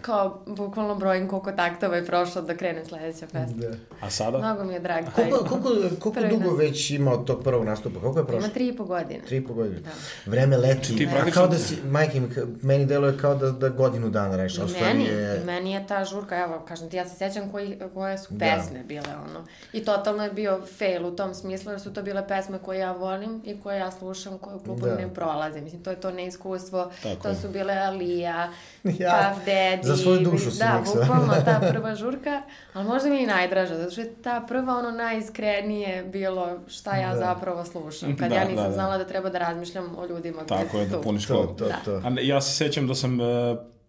[0.00, 3.54] kao bukvalno brojim koliko taktova je prošlo da krene sledeća festa.
[3.56, 3.76] Da.
[4.00, 4.38] A sada?
[4.38, 5.04] Mnogo mi je drag.
[5.14, 6.60] Koliko, koliko, koliko Prvi dugo nastup.
[6.60, 8.00] već ima od tog prvog nastupa?
[8.00, 8.38] Koliko je prošlo?
[8.40, 9.20] Ima tri i po godine.
[9.20, 9.80] Tri i po godine.
[9.80, 9.90] Da.
[10.26, 10.96] Vreme leči.
[10.96, 12.28] Ti praktično- kao da si, majke mi,
[12.62, 14.60] meni deluje kao da, da godinu dana reši.
[14.60, 15.42] a u I meni, je...
[15.42, 18.38] meni je ta žurka, evo, kažem ti, ja se sećam koji, koje su Da.
[18.46, 19.44] pesme bile, ono.
[19.72, 22.92] I totalno je bio fail u tom smislu, jer su to bile pesme koje ja
[22.92, 24.94] volim i koje ja slušam, koje u klubu Da.
[24.94, 25.60] ne prolaze.
[25.60, 28.48] Mislim, to je to neiskustvo, Tako to su bile Alija,
[28.98, 29.82] Ja, Puff Daddy.
[29.82, 31.00] za svoju dušu si Da, miksala.
[31.00, 32.42] bukvalno ta prva žurka,
[32.72, 36.96] ali možda mi je i najdraža, zato što je ta prva ono najiskrenije bilo šta
[36.96, 37.16] ja Da.
[37.18, 38.16] zapravo slušam.
[38.16, 38.74] Kad Da, ja nisam da, da.
[38.74, 41.02] znala da treba da razmišljam o ljudima koji Tako su je, da tu.
[41.02, 41.58] puniš To, klub.
[41.58, 41.76] to, Da.
[41.76, 42.00] to.
[42.04, 43.24] A ne, ja se sećam da sam e,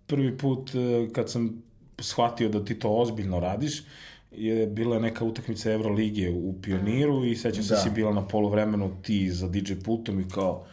[0.08, 0.79] prvi put e,
[1.13, 1.63] kad sam
[1.99, 3.84] shvatio da ti to ozbiljno radiš,
[4.31, 7.75] je bila neka utakmica Evrolige u Pioniru i sećam se Da.
[7.75, 10.63] da si bila na poluvremenu ti za DJ pultom i kao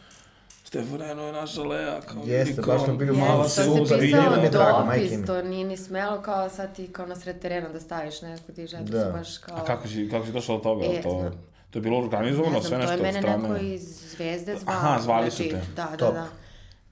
[0.73, 4.01] Stefaneno je naša Lea, kao Jeste, baš smo bili Jeste, malo to se se uzbili,
[4.01, 5.27] pisao nam je drago, majke dopis, mi.
[5.27, 8.75] to nije ni smelo kao sad ti kao na sred terena da staviš neku diž,
[8.75, 9.05] eto Da.
[9.05, 9.57] su baš kao...
[9.57, 10.85] A kako si, kako si došla do toga?
[10.85, 11.33] E, to, znam.
[11.71, 13.49] to je bilo organizovano, ne sve znam, to nešto je od mene strane?
[13.49, 13.83] neko iz
[14.17, 14.77] Zvezde zvao.
[14.77, 15.61] Aha, zvali su znači, te.
[15.77, 16.15] Da, da, Top.
[16.15, 16.27] da.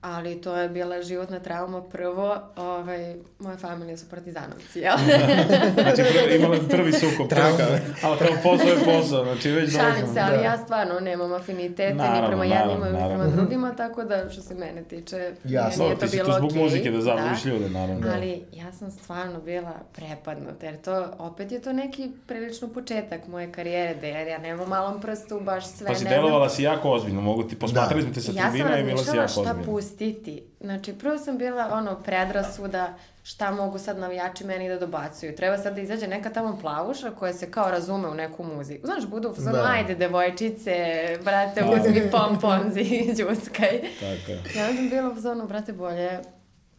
[0.02, 4.96] Ali to je bila životna trauma prvo, ovaj, moje familije su partizanovci, jel?
[5.74, 7.56] Znači, prvi, imala je prvi sukob, Traume.
[7.58, 7.68] čeka,
[8.02, 10.12] ali kao posao je posao, znači već Šalim dolazimo.
[10.14, 10.42] se, ali da.
[10.42, 14.42] ja stvarno nemam afinitete ni Naravno, prema naravno, jednima, ni prema drugima, tako da što
[14.42, 15.84] se mene tiče, Jasno.
[15.84, 17.50] nije to ti si bilo tu zbog okej, muzike da zabaviš da.
[17.50, 18.06] ljude, naravno.
[18.14, 23.52] Ali ja sam stvarno bila prepadnuta, jer to, opet je to neki prilično početak moje
[23.52, 26.22] karijere, da jer ja nemam u malom prstu baš sve, Pa si ne znam.
[26.22, 28.04] delovala si jako ozbiljno, mogu ti, posmatrali Da.
[28.04, 29.64] smo te sa Ja tribina i bila si razmišljala jako šta ozbiljno.
[29.90, 30.42] Pustiti.
[30.60, 35.36] Znači, prvo sam bila ono predrasuda šta mogu sad navijači meni da dobacuju.
[35.36, 38.86] Treba sad da izađe neka tamo plavuša koja se kao razume u neku muziku.
[38.86, 39.68] Znaš, budu u fazonu, Da.
[39.68, 40.74] ajde devojčice,
[41.24, 41.66] brate, Da.
[41.70, 42.84] uzmi pomponzi,
[43.16, 43.80] džuskaj.
[44.00, 44.42] Tako je.
[44.56, 46.18] Ja sam bila u fazonu, brate, bolje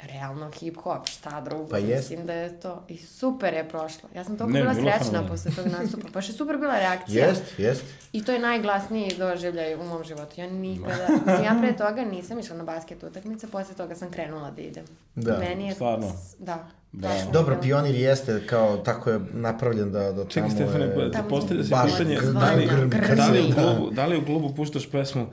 [0.07, 1.67] realno hip-hop, šta drugo.
[1.69, 2.09] Pa jest.
[2.09, 2.83] Mislim da je to...
[2.87, 4.09] I super je prošlo.
[4.15, 6.07] Ja sam toliko Ne, bila srećna posle tog nastupa.
[6.13, 7.27] Baš je super bila reakcija.
[7.27, 7.83] Jest, jest.
[8.13, 10.41] I to je najglasniji doživljaj u mom životu.
[10.41, 14.51] Ja nikada, mislim, ja pre toga nisam išla na basket utakmice, posle toga sam krenula
[14.51, 14.85] da idem.
[15.15, 15.37] Da.
[15.37, 15.73] Meni je...
[15.73, 16.11] Stvarno?
[16.39, 16.67] Da.
[16.91, 17.09] Da.
[17.33, 20.95] Dobro, pionir jeste kao, tako je napravljen da, da Čekaj, tamo Stefane, je...
[20.95, 23.15] pa, Tamo postavlja se pitanje, gr- da li, grmi, grmi.
[23.15, 25.27] da, li u klubu, da li u klubu puštaš pesmu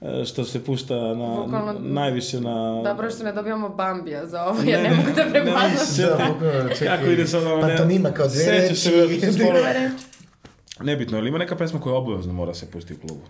[0.00, 2.82] e, što se pušta na, Bukvalno- najviše na...
[2.84, 6.40] Dobro što ne dobijamo Bambija za ovo, jer ne, ne, mogu da ne, prepoznam.
[6.40, 6.74] Da.
[6.86, 8.76] Kako ide sad ono, ne- Pantomima kao dve reči.
[8.76, 8.90] se.
[10.80, 13.22] Nebitno, ili ima neka pesma koja obavezno mora se pustiti u klubu?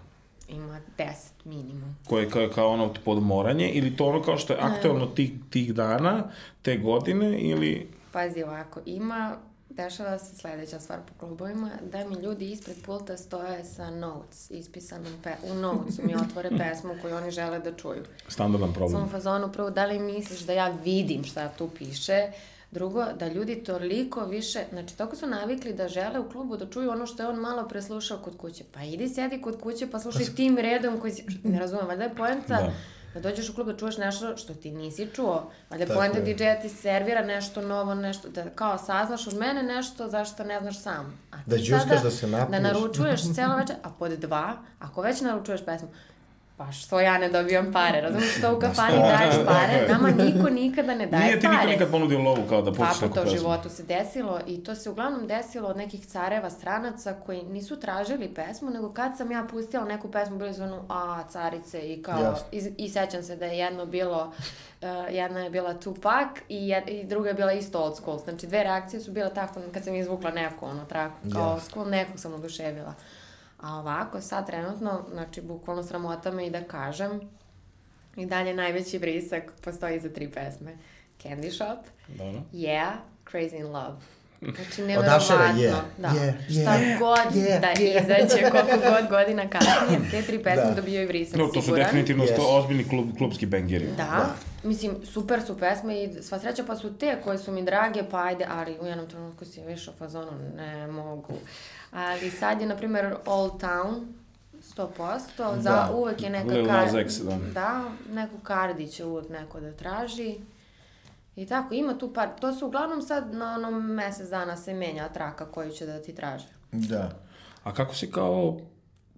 [0.49, 1.05] Ima 10
[1.45, 1.97] minimum.
[2.07, 6.25] Koje kao, kao ono podmoranje ili to ono kao što je aktualno tih, tih dana,
[6.63, 7.89] te godine ili...
[8.13, 9.37] Pazi ovako, ima,
[9.77, 15.13] dešava se sledeća stvar po klubovima, da mi ljudi ispred pulta stoje sa notes, ispisanom
[15.23, 18.03] pe, u notesu mi otvore pesmu koju oni žele da čuju.
[18.29, 19.01] Standardan problem.
[19.01, 22.33] Sam u fazonu, prvo, da li misliš da ja vidim šta tu piše,
[22.73, 26.91] Drugo, da ljudi toliko više, znači toliko su navikli da žele u klubu da čuju
[26.91, 28.65] ono što je on malo preslušao kod kuće.
[28.73, 32.15] Pa idi sedi kod kuće pa slušaj tim redom koji si, ne razumem, valjda je
[32.15, 32.73] poenta da.
[33.15, 35.51] Da dođeš u klub da čuješ nešto što ti nisi čuo.
[35.71, 40.09] Valjda je poenta DJ-a ti servira nešto novo, nešto, da kao saznaš od mene nešto
[40.09, 41.21] zašto ne znaš sam.
[41.31, 42.63] A ti da džuskaš da se napiješ.
[42.63, 45.89] Da naručuješ celo večer, a pod dva, ako već naručuješ pesmu,
[46.57, 50.95] pa što ja ne dobijam pare, razumiješ što u kafani daješ pare, nama niko nikada
[50.95, 51.57] ne daje Nije ti pare.
[51.57, 53.39] niko nikad ponudio lovu kao da Pa, neku to u pesmu.
[53.39, 58.35] životu se desilo i to se uglavnom desilo od nekih careva stranaca koji nisu tražili
[58.35, 62.23] pesmu, nego kad sam ja pustila neku pesmu, bili su ono, a, carice i kao,
[62.23, 62.47] Jasno.
[62.53, 64.33] i, i sećam se da je jedno bilo,
[64.83, 68.19] uh, jedna je bila Tupac i, jed, i druga je bila isto old school.
[68.19, 71.89] Znači, dve reakcije su bile tako kad sam izvukla neku, ono, traku, kao old school,
[71.89, 72.95] nekog sam oduševila.
[73.63, 77.21] A ovako, sad trenutno, znači, bukvalno sramota me i da kažem,
[78.17, 80.77] i dalje najveći vrisak postoji za tri pesme.
[81.19, 82.41] Candy Shop, Dobro.
[82.53, 82.91] Yeah,
[83.27, 83.97] Crazy in Love.
[84.41, 85.37] Znači, nevjerovatno.
[85.37, 86.09] yeah, da.
[86.09, 88.03] yeah, Šta yeah, god yeah, da yeah.
[88.03, 90.75] izađe, koliko god godina kasnije, te tri pesme Da.
[90.75, 91.85] dobijaju vrisak No, to su siguran.
[91.85, 92.33] definitivno Yes.
[92.33, 93.87] sto ozbiljni klub, klubski bengeri.
[93.87, 94.35] Da, Da.
[94.65, 98.19] mislim, super su pesme i sva sreća pa su te koje su mi drage, pa
[98.19, 101.33] ajde, ali u jednom trenutku si više u fazonu, ne mogu.
[101.93, 104.07] Ali sad je, na primjer, Old Town,
[104.77, 105.91] 100%, za Da.
[105.95, 106.85] uvek je neka Lil kar...
[106.87, 107.39] Nas X, da.
[107.55, 110.37] da, neku kardi će uvek neko da traži.
[111.37, 115.09] I tako, ima tu par, to su uglavnom sad na onom mesec dana se menja
[115.09, 116.49] traka koju će da ti traže.
[116.73, 117.11] Da.
[117.65, 118.61] A kako si kao,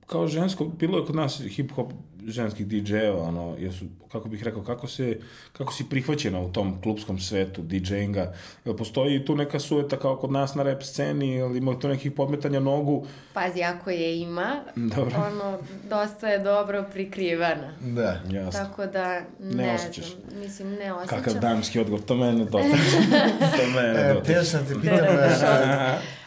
[0.07, 1.93] kao žensko, bilo je kod nas hip-hop
[2.27, 5.19] ženskih DJ-eva, ono, jesu, kako bih rekao, kako, se,
[5.53, 8.33] kako si prihvaćena u tom klubskom svetu DJ-inga?
[8.65, 12.13] Jel postoji tu neka sueta kao kod nas na rap sceni, ili ima tu nekih
[12.13, 13.07] podmetanja nogu?
[13.35, 14.63] Pazi, ako je ima,
[14.97, 15.17] Dobro.
[15.27, 15.59] ono,
[15.91, 17.73] dosta je dobro prikrivana.
[17.81, 18.21] Da.
[18.31, 18.61] Jasno.
[18.61, 20.05] Tako da, ne, Ne osjećaš.
[20.07, 21.19] znam, mislim, ne osjećam.
[21.19, 22.97] Kakav damski odgovor, to mene dotiče.
[23.57, 24.33] to mene E, dotiče.
[24.33, 26.24] teo sam te pitam, e, Uh,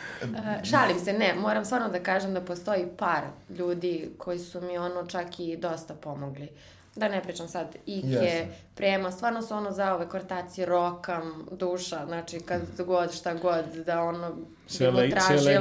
[0.63, 5.05] šalim se, ne, moram stvarno da kažem da postoji par ljudi koji su mi ono
[5.05, 6.49] čak i dosta pomogli.
[6.95, 8.53] Da ne pričam sad, Ike, Jasno.
[8.75, 14.01] Prema, stvarno su ono za ove kortacije rokam, duša, znači kad god, šta god, da
[14.03, 15.51] ono Sve le- tražila,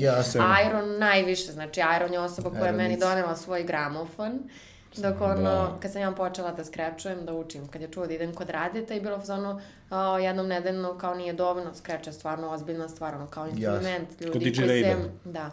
[0.00, 0.44] Jasno.
[0.66, 4.38] Iron najviše, znači Iron je osoba koja je meni donela svoj gramofon.
[4.96, 5.78] Dok ono, Bravo.
[5.82, 8.94] kad sam ja počela da skrečujem, da učim, kad je čuo da idem kod Radeta
[8.94, 13.26] i bilo ono, a, jednom nedeljno kao nije dovoljno, skreč je stvarno ozbiljna stvar, ono
[13.26, 15.50] kao instrument, Kod ljudi DJ koji se, da,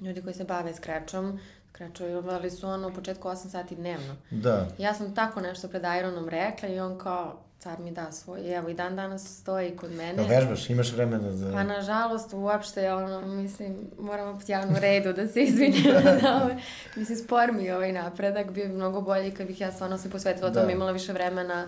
[0.00, 4.16] ljudi koji se bave skrečom, skrečovali su ono u početku 8 sati dnevno.
[4.30, 4.68] da.
[4.78, 8.50] Ja sam tako nešto pred Ironom rekla i on kao, car mi da svoj, I
[8.50, 10.14] evo i dan danas stoji kod mene.
[10.14, 11.52] Da vežbaš, imaš vremena da...
[11.52, 15.82] Pa nažalost, uopšte, ono, mislim, moramo po javnu redu da se izvinim
[16.22, 16.56] na ove.
[16.96, 20.10] Mislim, spor mi je ovaj napredak, bio bi mnogo bolji kad bih ja stvarno se
[20.10, 20.60] posvetila Da.
[20.60, 21.66] tome, imala više vremena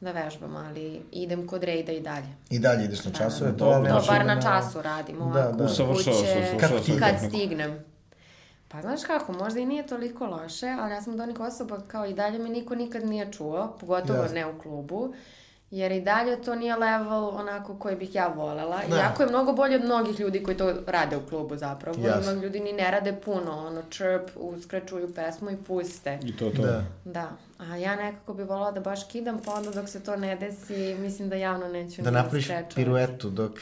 [0.00, 2.28] da vežbam, ali idem kod rejda i dalje.
[2.50, 3.90] I dalje ideš na časove, to, Dobro.
[3.92, 5.64] ali To bar na času radim, Da, ovako, da.
[5.64, 7.89] Usavršavaš, kuće, usavršavaš ti kad stignem.
[8.72, 12.06] Pa znaš kako, možda i nije toliko loše, ali ja sam od onih osoba kao
[12.06, 14.34] i dalje me niko nikad nije čuo, pogotovo Jasno.
[14.34, 15.14] ne u klubu.
[15.70, 18.80] Jer i dalje to nije level onako koji bih ja volela.
[18.88, 18.96] Da.
[18.96, 22.06] Iako je mnogo bolje od mnogih ljudi koji to rade u klubu zapravo.
[22.06, 22.32] Jasno.
[22.32, 26.18] Mnogi ljudi ni ne rade puno, ono, chirp, uskračuju pesmu i puste.
[26.22, 26.62] I to to.
[26.62, 26.84] Da.
[27.04, 27.30] Da.
[27.62, 30.74] A ja nekako bi volela da baš kidam, pa onda dok se to ne desi,
[30.94, 32.74] mislim da javno neću Da napraviš skrečovati.
[32.74, 33.52] piruetu dok...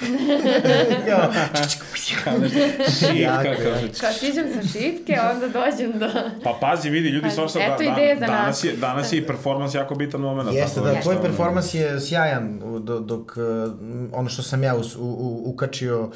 [2.28, 3.80] Kakav jako.
[3.80, 4.00] šit.
[4.00, 6.08] Kad siđem sa šipke, onda dođem do...
[6.44, 8.64] Pa pazi, vidi, ljudi svašta, eto da, ideje da, za danas, nas.
[8.64, 10.52] je, danas je i performans jako bitan moment.
[10.52, 13.72] Jeste, da, tvoj performans je sjajan, u- do- dok uh,
[14.12, 16.10] ono što sam ja us, u, u, ukačio,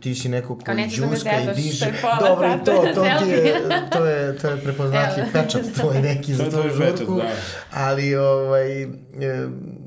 [0.00, 3.54] ti si neko nećeš da džuska i pola Dobro, to, to ti je,
[3.92, 6.70] to je, to je prepoznatljiv pečat tvoj neki To za je tvoju
[7.08, 7.26] žurku.
[7.72, 7.80] da.
[7.82, 8.88] Ali, ovaj, e,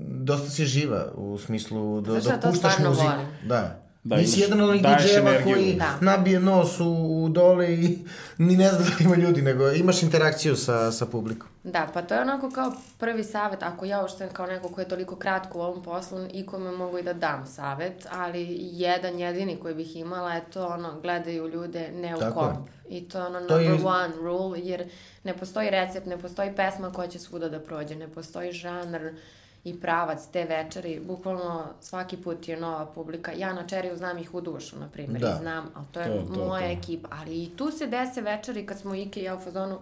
[0.08, 3.08] dosta si živa u smislu do, Zato što dok to puštaš stvarno muziku.
[3.08, 3.28] volim.
[3.44, 3.81] Da.
[4.04, 5.98] Da, Nisi imaš- jedan od onih DJ-eva koji Da.
[6.02, 6.86] nabije nos u,
[7.16, 7.98] u dole i
[8.38, 11.48] ni ne zna da ima ljudi, nego imaš interakciju sa, sa publikom.
[11.64, 14.88] Da, pa to je onako kao prvi savet, ako ja ušte kao neko ko je
[14.88, 19.58] toliko kratko u ovom poslu, i kome mogu i da dam savet, ali jedan jedini
[19.58, 22.48] koji bih imala je to ono, gledaju ljude ne u Tako je.
[22.48, 22.68] komp.
[22.90, 24.90] I to je ono To je- number one rule, jer
[25.24, 29.12] ne postoji recept, ne postoji pesma koja će svuda da prođe, ne postoji žanr,
[29.63, 33.32] i pravac te večeri, bukvalno svaki put je nova publika.
[33.32, 35.30] Ja na Čeriju znam ih u dušu, na primjer, Da.
[35.30, 36.80] i znam, ali to je To, to, moja to.
[36.80, 37.08] ekipa.
[37.12, 39.80] Ali i tu se dese večeri kad smo Ike i ja u fazonu,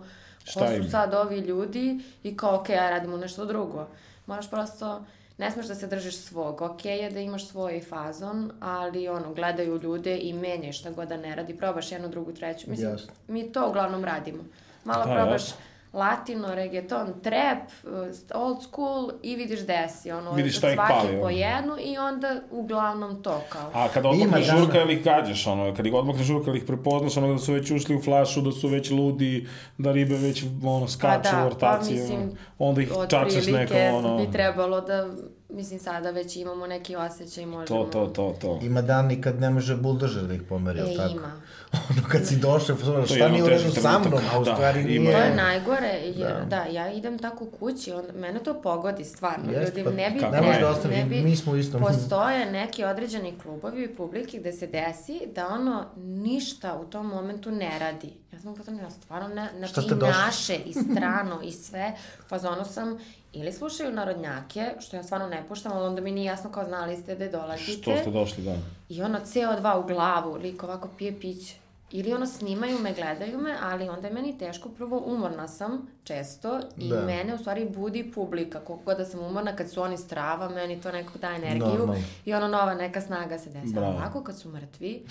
[0.54, 3.88] ko su sad ovi ljudi i kao, ok, ja radimo nešto drugo.
[4.26, 5.04] Moraš prosto,
[5.38, 6.62] ne smeš da se držiš svog.
[6.62, 11.18] Ok je da imaš svoj fazon, ali ono, gledaju ljude i menjaj šta god da
[11.18, 11.58] ne radi.
[11.58, 12.70] Probaš jednu, drugu, treću.
[12.70, 13.12] Mislim, Jasno.
[13.28, 14.44] mi to uglavnom radimo.
[14.84, 15.58] Malo Da, probaš jasno.
[15.94, 20.12] Latino, reggaeton, trap, uh, old school i vidiš desi.
[20.12, 23.72] Ono, Vidiš šta svake pali, po jednu i onda uglavnom to kao.
[23.74, 24.42] A kada dana.
[24.42, 27.54] žurka ili ih gađaš, ono, kad ih odmakneš žurka ili ih prepoznaš, ono, da su
[27.54, 29.48] već ušli u flašu, da su već ludi,
[29.78, 34.82] da ribe već, ono, skaču u ortaciji, ono, onda ih čačeš neko, ono, bi trebalo
[34.82, 35.08] da,
[35.50, 37.84] mislim, sada već imamo neki osjećaj, možemo...
[37.84, 38.60] to, to, to, to.
[38.62, 41.14] Ima dani kad ne može buldožer da ih pomeri, E, tako?
[41.14, 41.32] ima.
[41.90, 44.90] Ono kad si došao, šta nije u redu sa mnom, a u Da, stvari ima.
[45.04, 45.12] nije.
[45.14, 46.46] To je najgore, jer Da.
[46.46, 49.52] da, ja idem tako kući, onda, mene to pogodi stvarno.
[49.52, 51.82] Jeste, Ljudi, pa ne bi, Ne ne, da ostane, ne bi, mi smo u istom.
[51.82, 57.52] Postoje neki određeni klubovi i publike gde se desi da ono ništa u tom momentu
[57.52, 58.14] ne radi.
[58.34, 60.14] Ja sam potom, ja stvarno ne, znači i došli?
[60.16, 61.94] naše, i strano, i sve.
[62.20, 62.98] U fazonu sam
[63.34, 66.98] ili slušaju narodnjake, što ja stvarno ne puštam, ali onda mi nije jasno kao znali
[66.98, 67.82] ste da dolazite.
[67.82, 68.56] Što ste došli, da.
[68.90, 71.56] I ono CO2 u glavu, lik ovako pije piće.
[71.92, 76.60] Ili ono snimaju me, gledaju me, ali onda je meni teško, prvo umorna sam često
[76.78, 77.02] i Da.
[77.06, 78.60] mene u stvari budi publika.
[78.60, 82.04] Koliko god da sam umorna, kad su oni strava, meni to nekako daje energiju Normalno.
[82.26, 83.74] i ono nova neka snaga se desi.
[83.74, 83.92] Bravo.
[83.92, 85.06] Ovako kad su mrtvi,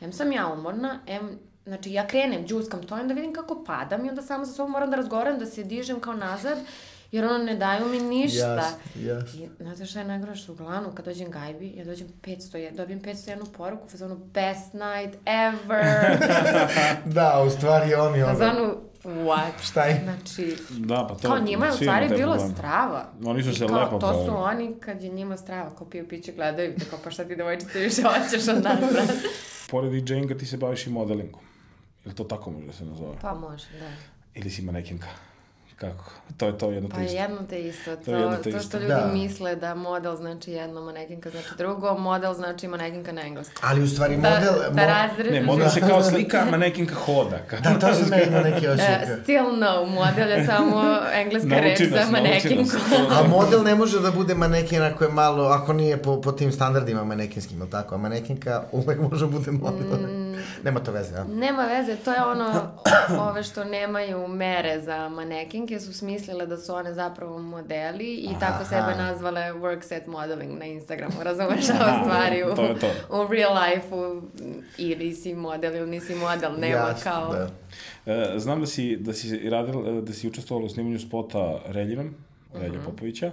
[0.00, 4.08] em sam ja umorna, em Znači, ja krenem, džuskam to, onda vidim kako padam i
[4.08, 6.58] onda samo sa sobom moram da razgovaram, da se dižem kao nazad,
[7.12, 8.38] jer ono ne daju mi ništa.
[8.54, 9.40] Jasno, jasno.
[9.40, 13.00] I znate šta je najgore što uglavnom kad dođem gajbi, ja dođem 500, je- dobijem
[13.02, 15.84] 501 poruku u fazonu best night ever.
[17.14, 18.32] Da, u stvari oni ono...
[18.34, 19.50] fazonu what?
[19.62, 20.00] Šta je?
[20.04, 21.28] Znači, Da, pa to...
[21.28, 22.54] kao njima je u stvari bilo problem.
[22.56, 23.06] strava.
[23.24, 26.32] Oni su se kao, lepo To su oni kad je njima strava, kao piju piće,
[26.32, 28.78] gledaju te, kao pa šta ti devojčice više hoćeš od nas?
[29.70, 31.42] Pored DJinga ti se baviš i modelingom.
[32.04, 33.16] Ili to tako može da se nazove?
[33.22, 33.88] Pa može, da.
[34.34, 35.08] Ili si manekinka?
[35.78, 36.04] Kako?
[36.36, 37.16] To je to jedno Pa te isto.
[37.16, 37.96] jedno te isto.
[37.96, 38.60] To, To je jedno te to isto.
[38.62, 39.10] što ljudi Da.
[39.12, 43.56] misle da model znači jedno, manekinka znači drugo, model znači manekinka na engleskom.
[43.62, 44.52] Ali u stvari Da, model...
[44.64, 45.32] da mo- razrežeš.
[45.32, 47.38] Ne, model se kao slika, a manekinka hoda.
[47.40, 49.06] Kao- Da, to sam ja imao neki Uh, osjećaj.
[49.22, 50.82] still no, model je samo
[51.14, 52.70] engleska reč za manekinku.
[52.70, 56.32] To- A model ne može da bude manekin ako je malo, ako nije po, po
[56.32, 57.94] tim standardima manekinskim, ili tako?
[57.94, 59.98] A manekinka uvek može da bude model.
[59.98, 60.17] Mm.
[60.64, 61.24] Nema to veze, a?
[61.24, 62.70] Nema veze, to je ono,
[63.30, 68.62] ove što nemaju mere za manekinke su smislile da su one zapravo modeli i tako
[68.62, 68.64] Aha.
[68.64, 72.90] sebe nazvale work set modeling na Instagramu, razumeš ove stvari u, to je to.
[73.10, 74.22] u real life-u
[74.78, 77.32] ili si model ili nisi model, nema Jasno, kao...
[77.32, 77.48] Da.
[78.12, 82.14] E, znam da si, da si, radil, da si učestvovala u snimanju spota Reljinom,
[82.54, 83.32] Relja Popovića,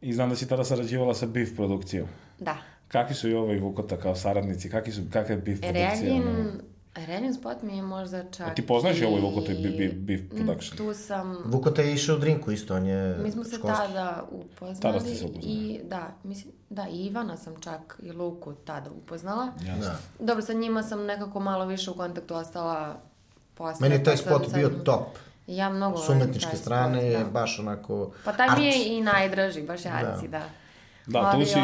[0.00, 2.08] i znam da si tada sarađivala sa BIF produkcijom.
[2.38, 2.56] Da.
[2.90, 4.70] Kakvi su i ovo i Vukota kao saradnici?
[4.70, 5.90] Kakvi su, kakva je BIF produkcija?
[5.92, 6.50] Reljin, ono?
[6.96, 9.88] Reljin spot mi je možda čak A ti poznaš i ovo i Vukotu i i-
[9.90, 10.76] Beef Mm, Production?
[10.78, 11.38] Tu sam...
[11.44, 13.78] Vukota je išao u drinku isto, on je Mi smo se školski.
[13.78, 14.80] tada upoznali.
[14.80, 15.46] Tada ste se upoznali.
[15.46, 19.48] I, da, mislim, da, i Ivana sam čak i Luku tada upoznala.
[19.58, 19.82] Jasno.
[19.82, 19.96] Da.
[20.20, 23.00] Dobro, sa njima sam nekako malo više u kontaktu ostala
[23.54, 23.76] posle.
[23.80, 25.06] Meni je taj pa sam spot sad- bio top.
[25.46, 27.24] Ja mnogo S volim umetničke taj strane spot, je da.
[27.24, 28.10] baš onako...
[28.24, 30.38] Pa taj mi je i najdraži, baš arci, da.
[30.38, 30.44] Da,
[31.12, 31.54] tu Ovi si...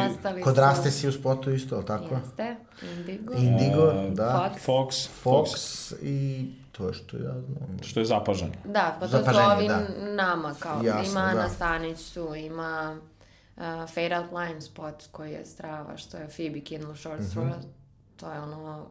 [0.45, 2.15] Kod Raste si u spotu isto, ali tako?
[2.15, 2.57] Jeste,
[2.97, 3.35] Indigo.
[3.35, 4.51] Indigo, e, da.
[4.57, 4.67] Fox.
[4.67, 7.79] Fox, Fox Fox, i to je što ja znam.
[7.83, 8.53] što je zapaženo.
[8.65, 9.81] Da, pa to su Zapaženje, ovi da.
[10.07, 11.49] nama, kao Jasno, ima Ana da.
[11.49, 12.99] Stanić tu, ima
[13.57, 17.29] uh, Fade Out Line spot koji je strava, što je Phoebe Kindle Short Mhm.
[17.31, 17.53] Straw.
[18.17, 18.87] To je ono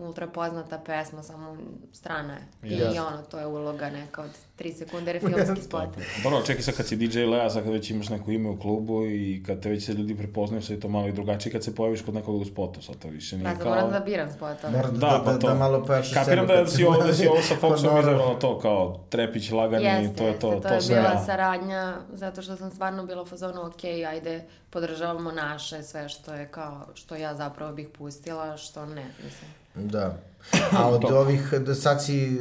[0.00, 1.56] ultra poznata pesma, samo
[1.92, 2.40] strana je.
[2.62, 3.06] I Jasno.
[3.06, 5.88] ono, to je uloga neka od 3 sekunde, jer je filmski spot.
[6.22, 9.06] Dobro, čekaj sad kad si DJ Lea, sad kad već imaš neko ime u klubu
[9.06, 11.74] i kad te već se ljudi prepoznaju, sad je to malo i drugačije kad se
[11.74, 13.74] pojaviš kod nekoga u spotu, sad to više nije Da, sad kao...
[13.74, 14.72] moram da biram spotove.
[14.76, 15.48] Mora da, Da, da, pa da, to.
[15.48, 18.38] da malo pojačaš Kapiram sebe da si ovo, da si ovo sa Pa Foxom izabrala
[18.38, 20.96] to kao trepić lagani Jeste, i to je to, jeste, to, je sve.
[20.96, 26.34] bila saradnja, zato što sam stvarno bila u fazonu, ok, ajde, podržavamo naše, sve što
[26.34, 29.50] je kao, što ja zapravo bih pustila, što ne, mislim.
[29.74, 30.16] Da.
[30.78, 32.40] A od ovih, da sad si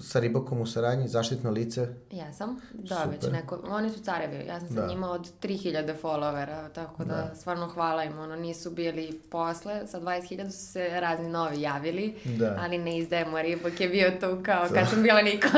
[0.00, 3.08] sa Ribokom u saradnji, zaštitno lice, Jesam, da, Super.
[3.10, 4.86] već neko, oni su carevi, ja sam sa Da.
[4.86, 7.34] njima od 3000 followera, tako da, Da.
[7.34, 12.56] stvarno hvala im, ono, nisu bili posle, sa 20.000 su se razni novi javili, Da.
[12.60, 15.48] ali ne izdajemo, Ribok je bio tu kao kad sam bila niko.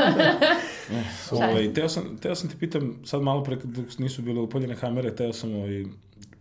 [1.30, 5.16] Ovaj, teo, sam, teo sam ti pitam, sad malo pre dok nisu bile upaljene kamere,
[5.16, 5.84] teo sam, ovaj,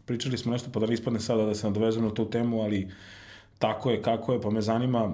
[0.06, 2.92] pričali smo nešto, pa da ne ispadne sada da se nadovezem na tu temu, ali
[3.62, 5.12] tako je, kako je, pa me zanima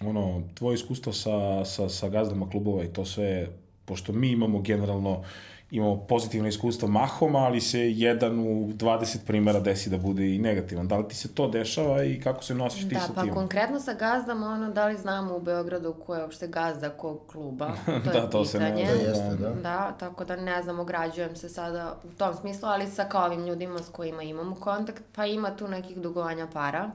[0.00, 3.48] ono, tvoje iskustvo sa, sa, sa gazdama klubova i to sve,
[3.84, 5.22] pošto mi imamo generalno
[5.70, 10.88] imamo pozitivno iskustvo mahom, ali se jedan u 20 primjera desi da bude i negativan.
[10.88, 13.34] Da li ti se to dešava i kako se nosiš ti da, sa pa tim?
[13.34, 17.70] konkretno sa gazdama, ono, da li znamo u Beogradu ko je uopšte gazda kog kluba,
[18.04, 18.86] to Da, je to se ne pitanje.
[18.86, 19.02] zna.
[19.04, 19.50] Da, jeste, da.
[19.50, 23.46] Da, tako da ne znam, ograđujem se sada u tom smislu, ali sa kao ovim
[23.46, 26.90] ljudima s kojima imamo kontakt, pa ima tu nekih dugovanja para,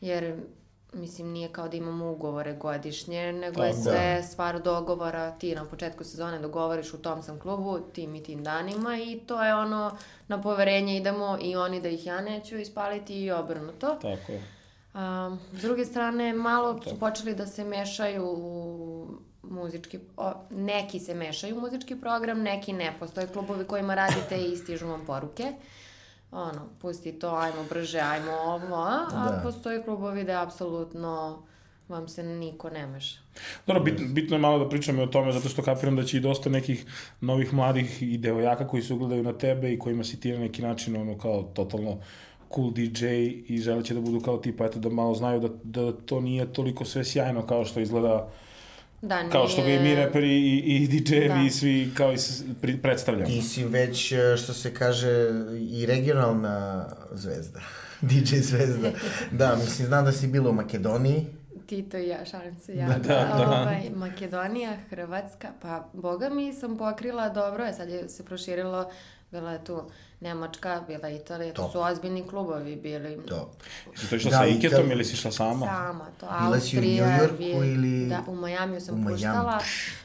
[0.00, 0.40] jer
[0.92, 3.82] mislim nije kao da imamo ugovore godišnje, nego je Tako.
[3.82, 8.44] sve stvar dogovora, ti na početku sezone dogovoriš u tom sam klubu, tim i tim
[8.44, 9.96] danima i to je ono
[10.28, 13.98] na poverenje idemo i oni da ih ja neću ispaliti i obrnuto.
[14.02, 14.42] Tako je.
[14.94, 19.08] A, s druge strane, malo su počeli da se mešaju u
[19.42, 22.92] muzički, o, neki se mešaju u muzički program, neki ne.
[22.98, 25.52] Postoje klubovi kojima radite i stižu vam poruke.
[26.36, 29.40] Ono, pusti to, ajmo brže, ajmo ovo, a, a Da.
[29.42, 31.42] postoje klubovi da apsolutno
[31.88, 33.18] vam se niko ne meša.
[33.66, 36.16] Dobro, bitno, bitno je malo da pričamo i o tome, zato što kapiram da će
[36.16, 36.86] i dosta nekih
[37.20, 40.62] novih mladih i devojaka koji se ugledaju na tebe i kojima si ti na neki
[40.62, 41.98] način ono kao totalno
[42.54, 43.06] cool DJ
[43.48, 46.52] i želeće da budu kao ti, pa eto da malo znaju da, da to nije
[46.52, 48.28] toliko sve sjajno kao što izgleda,
[49.02, 49.32] Da, nije...
[49.32, 51.42] kao što ga i mi reperi i, i DJ-evi Da.
[51.46, 52.16] i svi kao i
[52.82, 53.26] predstavljamo.
[53.26, 55.30] Ti si već, e, što se kaže,
[55.70, 57.60] i regionalna zvezda.
[58.08, 58.90] DJ zvezda.
[59.30, 61.26] Da, mislim, znam da si bila u Makedoniji.
[61.66, 62.88] Tito i ja, šalim se ja.
[62.88, 63.60] Da, da.
[63.62, 68.90] Ovaj, Makedonija, Hrvatska, pa boga mi sam pokrila dobro, je, sad je se proširilo,
[69.36, 69.82] bila je tu
[70.20, 73.18] Nemačka, bila je Italija, to su ozbiljni klubovi bili.
[73.26, 73.50] To.
[73.96, 75.66] Si to išla Da, sa i Iketom ili si išla sama?
[75.66, 76.80] Sama, to Bila si u.
[76.80, 79.12] New Yorku ili- Da, u Majamiju sam U Miami.
[79.12, 79.58] puštala.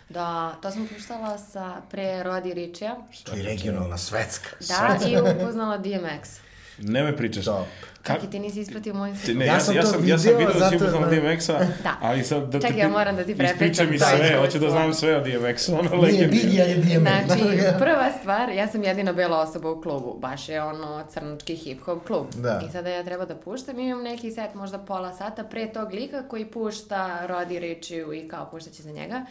[0.09, 2.95] Da, to sam puštala sa pre Rodi Ričija.
[3.23, 4.49] To je regionalna, svetska.
[4.59, 6.39] Da, i upoznala DMX.
[6.81, 7.45] Ne me pričaš.
[7.45, 7.65] Top.
[8.03, 10.27] Kako ti nisi ispratio moj Ti- Ne, Ja ja, sam ja, to sam, ja sam
[10.27, 11.15] video, video da si zato- upoznala da.
[11.17, 11.97] DMX-a, Da.
[12.01, 14.93] ali sad da Čekaj, ja moram da ti Ispričaj prepričam mi sve, hoću da znam
[14.93, 16.35] sve o DMX-u, ono Nije legendi.
[16.37, 17.25] Biggie, je DMX.
[17.25, 17.43] Znači,
[17.79, 22.25] prva stvar, ja sam jedina bela osoba u klubu, baš je ono crnački hip-hop klub.
[22.33, 22.61] Da.
[22.61, 26.23] I sada ja treba da puštam, imam neki set možda pola sata pre tog lika
[26.23, 29.25] koji pušta Rodi Richiju i kao puštaće za njega.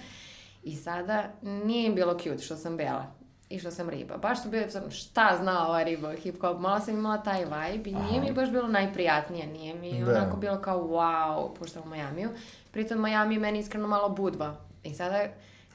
[0.62, 3.19] I sada nije im bilo cute što sam bela
[3.50, 4.16] i što sam riba.
[4.16, 7.94] Baš su bili, sam, šta zna ova riba hip-hop, malo sam imala taj vibe i
[7.94, 10.10] nije mi baš bilo najprijatnije, nije mi Da.
[10.12, 12.30] onako bilo kao wow, puštam u Majamiju.
[12.70, 14.56] Pritom Miami je meni iskreno malo budva.
[14.82, 15.24] I sada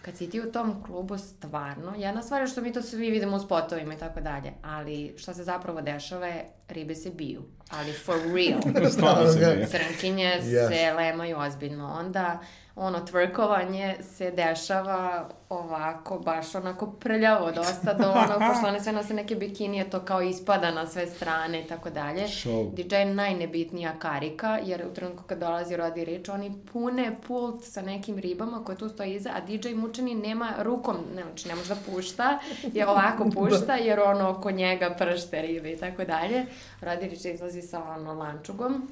[0.02, 3.38] kad si ti u tom klubu stvarno, jedna stvar je što mi to svi vidimo
[3.38, 7.94] u spotovima i tako dalje, ali što se zapravo dešava je ribe se biju, ali
[7.94, 8.90] for real.
[8.92, 9.68] Stvarno se nije.
[9.68, 10.68] Crnkinje Yes.
[10.70, 11.88] se lemaju ozbiljno.
[11.90, 12.40] Onda
[12.76, 19.14] ono tvrkovanje se dešava ovako, baš onako prljavo dosta do ono, pošto one sve nose
[19.14, 22.24] neke bikinije, to kao ispada na sve strane i tako dalje.
[22.24, 22.74] Show.
[22.74, 27.82] DJ je najnebitnija karika, jer u trenutku kad dolazi Rodi Rich, oni pune pult sa
[27.82, 31.76] nekim ribama koje tu stoji iza, a DJ mučeni nema rukom, ne, znači ne može
[31.76, 32.40] da pušta,
[32.74, 36.46] je ovako pušta, jer ono oko njega pršte ribe i tako dalje.
[36.82, 38.88] Rodi Rich izlazi sa ono lančugom,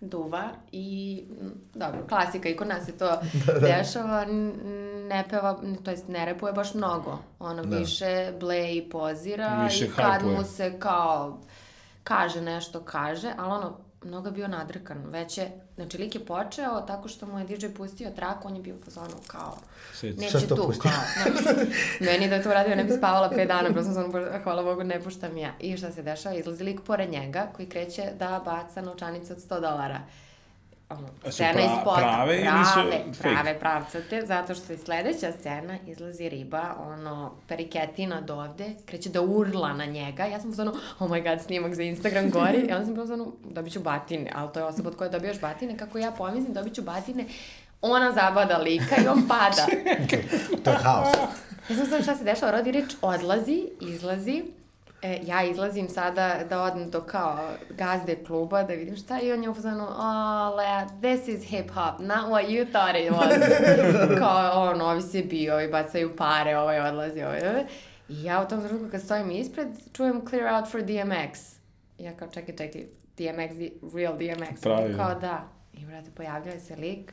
[0.00, 1.24] duva i
[1.74, 3.18] dobro, klasika i kod nas se to
[3.62, 4.52] dešava, n-
[5.04, 7.18] ne peva, to jest ne repuje baš mnogo.
[7.40, 7.76] Ono Da.
[7.76, 10.32] više ble i pozira Više i kad hajpuje.
[10.32, 11.38] mu se kao
[12.04, 14.98] kaže nešto, kaže, ali ono, mnogo bio nadrkan.
[15.06, 18.62] Već je, znači lik je počeo tako što mu je DJ pustio trak, on je
[18.62, 19.56] bio u fazonu kao,
[19.92, 20.20] Seci.
[20.20, 20.90] neće tu, pustio?
[20.90, 21.56] kao, znaš,
[22.00, 24.12] meni da je to radio ne bi spavala 5 dana, prosto sam,
[24.42, 25.52] hvala Bogu, ne puštam ja.
[25.60, 29.60] I šta se dešava, izlazi lik pored njega koji kreće da baca novčanice od 100
[29.60, 30.00] dolara.
[30.98, 32.00] Ono, scena pra- iz spota.
[32.00, 33.28] prave ili su prave, fake?
[33.34, 39.20] prave pravcate, zato što je sledeća scena, izlazi riba, ono, periketina do ovde, kreće da
[39.20, 42.84] urla na njega, ja sam zonu, oh my god, snimak za Instagram gori, i onda
[42.84, 46.10] sam zonu, dobit ću batine, ali to je osoba od koje dobijaš batine, kako ja
[46.10, 47.24] pomislim, dobit ću batine,
[47.82, 49.66] ona zabada lika i on pada.
[50.64, 51.08] To je haos.
[51.68, 54.42] Ja sam znam šta se dešava, Rodi Rič odlazi, izlazi,
[55.04, 59.42] e, ja izlazim sada da odem do kao gazde kluba da vidim šta i on
[59.42, 63.38] je u fazonu, oh, Lea, this is hip hop, not what you thought it was.
[64.20, 67.64] kao, on, ovi se bio, ovi bacaju pare, ovaj odlazi, ovaj, ovaj.
[68.08, 71.56] I ja u tom trenutku kad stojim ispred, čujem clear out for DMX.
[71.98, 72.84] I ja kao, čekaj, čekaj,
[73.18, 73.54] DMX,
[73.94, 74.62] real DMX.
[74.62, 75.44] Pravi, kao, da.
[75.72, 77.12] I, brate, pojavljaju se lik.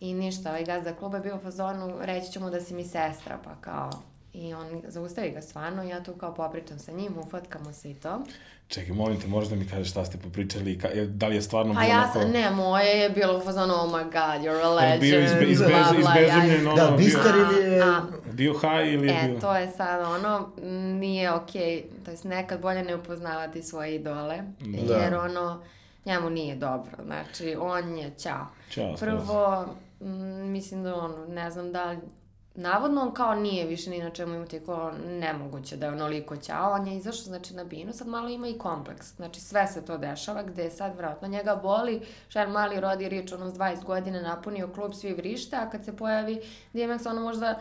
[0.00, 2.84] I ništa, ovaj gazda kluba je bio u fazonu, reći ću mu da si mi
[2.84, 3.90] sestra, pa kao...
[4.38, 8.20] I on zaustavi ga stvarno, ja tu kao popričam sa njim, ufatkamo se i to.
[8.68, 11.42] Čekaj, molim te, možda mi kažeš šta ste popričali, i ka, je- da li je
[11.42, 14.62] stvarno Pa bilo ja onako- ne, moje je bilo u fazonu, oh my god, you're
[14.62, 17.82] a legend, bio izbe, izbez, bla, bla, ja- izbezumljen, ono, Da, bio, Bistar ili je...
[17.82, 19.40] A, bio high ili je E, bio...
[19.40, 20.48] to je sad ono,
[20.94, 24.38] nije okej, to jest nekad bolje ne upoznavati svoje idole,
[24.88, 24.94] Da.
[24.94, 25.62] jer ono,
[26.04, 28.46] njemu nije dobro, znači, on je, ćao.
[28.70, 29.66] Ćao, Prvo,
[30.00, 30.06] mm,
[30.42, 31.98] mislim da ono, ne znam da li
[32.58, 36.72] navodno on kao nije više ni na čemu ima tako nemoguće da je onoliko ćao,
[36.72, 39.98] on je izašao znači na binu, sad malo ima i kompleks, znači sve se to
[39.98, 44.20] dešava, gde je sad vratno njega boli, šar mali rodi rič, ono s 20 godina
[44.20, 46.40] napunio klub, svi vrište, a kad se pojavi
[46.72, 47.60] DMX, ono možda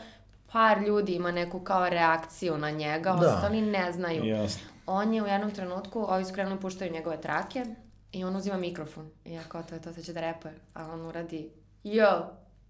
[0.52, 3.36] par ljudi ima neku kao reakciju na njega, Da.
[3.36, 4.26] ostali ne znaju.
[4.26, 4.62] Jasno.
[4.86, 7.66] On je u jednom trenutku, ovi su krenuli puštaju njegove trake
[8.12, 9.10] i on uzima mikrofon.
[9.26, 10.54] I ja kao to je to, sad će da repuje.
[10.74, 11.50] A on uradi,
[11.84, 12.22] yo,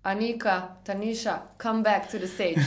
[0.07, 2.57] Anika, Tanisha, come back to the stage.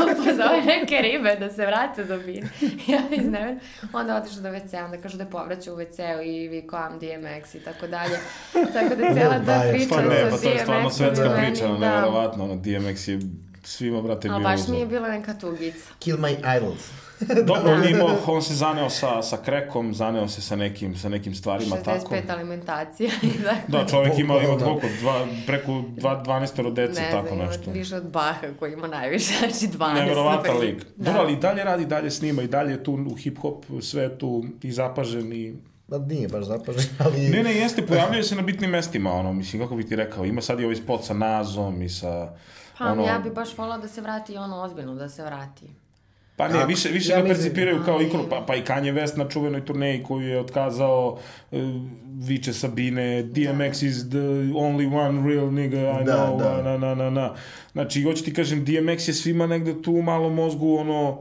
[0.00, 2.48] on pozove neke ribe da se vrate do bine.
[2.92, 3.60] ja izneven.
[3.92, 7.54] Onda otišao do WC, onda kažu da je povraćao u WC-u i vi koam DMX
[7.54, 8.18] i tako dalje.
[8.52, 9.74] Tako da cijela ta Bajer.
[9.74, 11.88] priča sa pa to je stvarno DMX-om svetska priča, ono, da.
[11.88, 13.18] nevjerovatno, ono, DMX je
[13.62, 15.88] svima, brate, bio Ali baš mi je bila neka tugica.
[15.98, 17.09] Kill my idols.
[17.46, 21.08] Dobro, on, je imao, on se zaneo sa, sa krekom, zaneo se sa nekim, sa
[21.08, 22.14] nekim stvarima, tako.
[22.14, 23.72] 65 alimentacija i tako.
[23.72, 24.64] Da, čovjek ima, ima Bukvalno.
[24.64, 27.70] koliko, dva, preko dva, 12 dece, ne tako ima nešto.
[27.70, 29.94] više od Baha koji ima najviše, znači 12.
[29.94, 30.76] Neverovatan lik.
[30.76, 30.86] primjer.
[30.96, 34.72] Dobro, ali i dalje radi, dalje snima i dalje je tu u hip-hop svetu i
[34.72, 35.54] zapažen i...
[35.88, 37.28] Ma nije baš zapažen, ali...
[37.28, 40.42] Ne, ne, jeste, pojavljuje se na bitnim mestima, ono, mislim, kako bi ti rekao, ima
[40.42, 42.32] sad i ovaj spot sa Nazom i sa...
[42.78, 45.79] Pa ono, ja bi baš volila da se vrati ono ozbiljno, da se vrati.
[46.40, 49.18] Pa ne, više, više ja ga percipiraju kao Ali- ikonu, pa, pa i Kanye West
[49.18, 51.18] na čuvenoj turneji koju je otkazao
[51.50, 51.58] uh,
[52.18, 54.18] viče Sabine, DMX is the
[54.54, 56.62] only one real nigga I Da, know, da.
[56.62, 57.34] na, na, na, na.
[57.72, 61.18] Znači, hoću ti kažem, DMX je svima negde tu u malom mozgu, ono,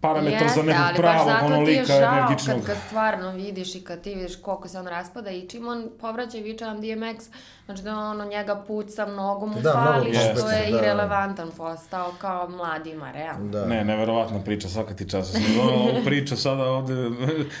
[0.00, 2.56] parametar za nekog ali baš pravog, zato ono, ti je lika žao energičnog.
[2.56, 5.88] kad ga stvarno vidiš i kad ti vidiš koliko se on raspada i čim on
[6.00, 7.24] povraća i viče nam DMX,
[7.66, 10.78] znači da ono njega puca, mnogo mu Da, mnogo fali, što puca, je da.
[10.78, 13.50] irelevantan postao kao mladima, realno.
[13.50, 13.66] Da.
[13.66, 15.32] Ne, neverovatna priča, svaka ti časa.
[15.32, 16.94] Sam ovu priču sada ovde,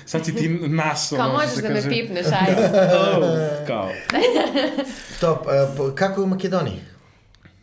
[0.06, 2.68] sad si ti nas, Kao ono, možeš što da me kaže, pipneš, ajde.
[3.18, 3.88] Oh, kao.
[5.20, 6.80] Top, e, kako je u Makedoniji?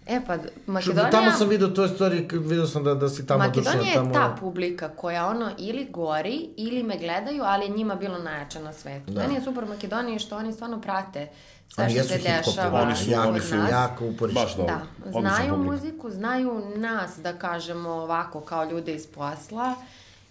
[0.07, 0.37] E pa,
[0.67, 1.09] Makedonija...
[1.11, 4.13] Tamo sam vidio toj stvari, vidio sam da, da si tamo Makedonija došao je tamo.
[4.13, 8.73] ta publika koja ono ili gori ili me gledaju, ali je njima bilo najjače na
[8.73, 9.11] svetu.
[9.11, 9.21] Da.
[9.21, 11.27] Meni je super u Makedoniji što oni stvarno prate
[11.67, 13.71] sve Oni što se dešava oni su- jako, oni su nas.
[13.71, 14.41] jako uporište.
[14.41, 14.75] Baš dobro.
[15.05, 19.75] Da, znaju muziku, znaju nas, da kažemo ovako, kao ljude iz posla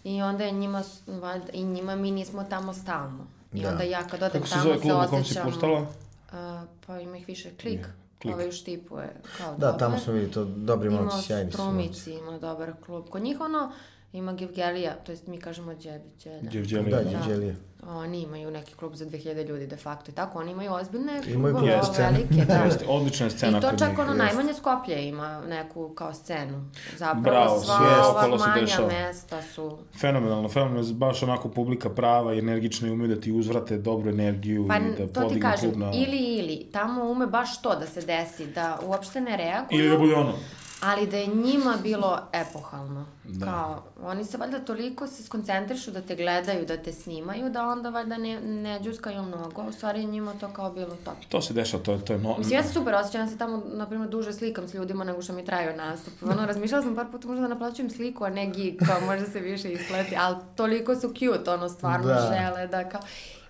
[0.04, 0.82] i onda je njima,
[1.52, 3.24] i njima mi nismo tamo stalno.
[3.52, 3.68] I Da.
[3.68, 5.44] onda ja kad odem Kako se tamo zove se klub u kom si osjećam...
[5.44, 5.86] puštala?
[6.32, 7.86] A, pa ima ih više, klik.
[8.24, 8.34] Klik.
[8.34, 9.78] Ovaj u štipu je kao Da, dobar.
[9.78, 11.98] tamo smo vidjeli to, dobri Ima momci, sjajni su momci.
[12.00, 13.04] Strumici, ima dobar klub.
[13.10, 13.72] Kod njih ono,
[14.14, 16.50] ima Gevgelija, to jest mi kažemo Đebi, Đeda.
[16.50, 17.02] Đevđelija.
[17.02, 17.56] Da, Đeđelije.
[17.88, 21.54] Oni imaju neki klub za 2000 ljudi de facto i tako, oni imaju ozbiljne Imaju
[21.54, 22.08] klubove, klub scenu.
[22.12, 22.54] velike, da.
[22.54, 23.98] Jeste, odlična je scena I to čak njih.
[23.98, 26.70] ono najmanje Skoplje ima neku kao scenu.
[26.96, 28.88] Zapravo Bravo, sva sve ova manja dešava.
[28.88, 29.78] mesta su...
[30.00, 34.68] Fenomenalno, fenomenalno, baš onako publika prava i energična i umeju da ti uzvrate dobru energiju
[34.68, 35.90] Pa i da to ti kažem, klub na...
[35.94, 39.78] ili ili, tamo ume baš to da se desi, da uopšte ne reaguju.
[39.80, 40.32] Ili da bude ono.
[40.84, 43.06] Ali da je njima bilo epohalno.
[43.24, 43.46] Da.
[43.46, 47.90] Kao, oni se valjda toliko se skoncentrišu da te gledaju, da te snimaju, da onda
[47.90, 49.62] valjda ne, ne džuskaju mnogo.
[49.62, 51.14] U stvari je njima to kao bilo top.
[51.28, 52.38] To se dešava, to, to je no...
[52.38, 55.22] Mislim, ja se super osjećam, ja se tamo, na primjer, duže slikam s ljudima nego
[55.22, 56.14] što mi traju nastup.
[56.22, 59.40] Ono, razmišljala sam par puta možda da naplaćujem sliku, a ne gig, kao možda se
[59.40, 62.34] više ispleti, ali toliko su cute, ono, stvarno Da.
[62.34, 63.00] žele da kao...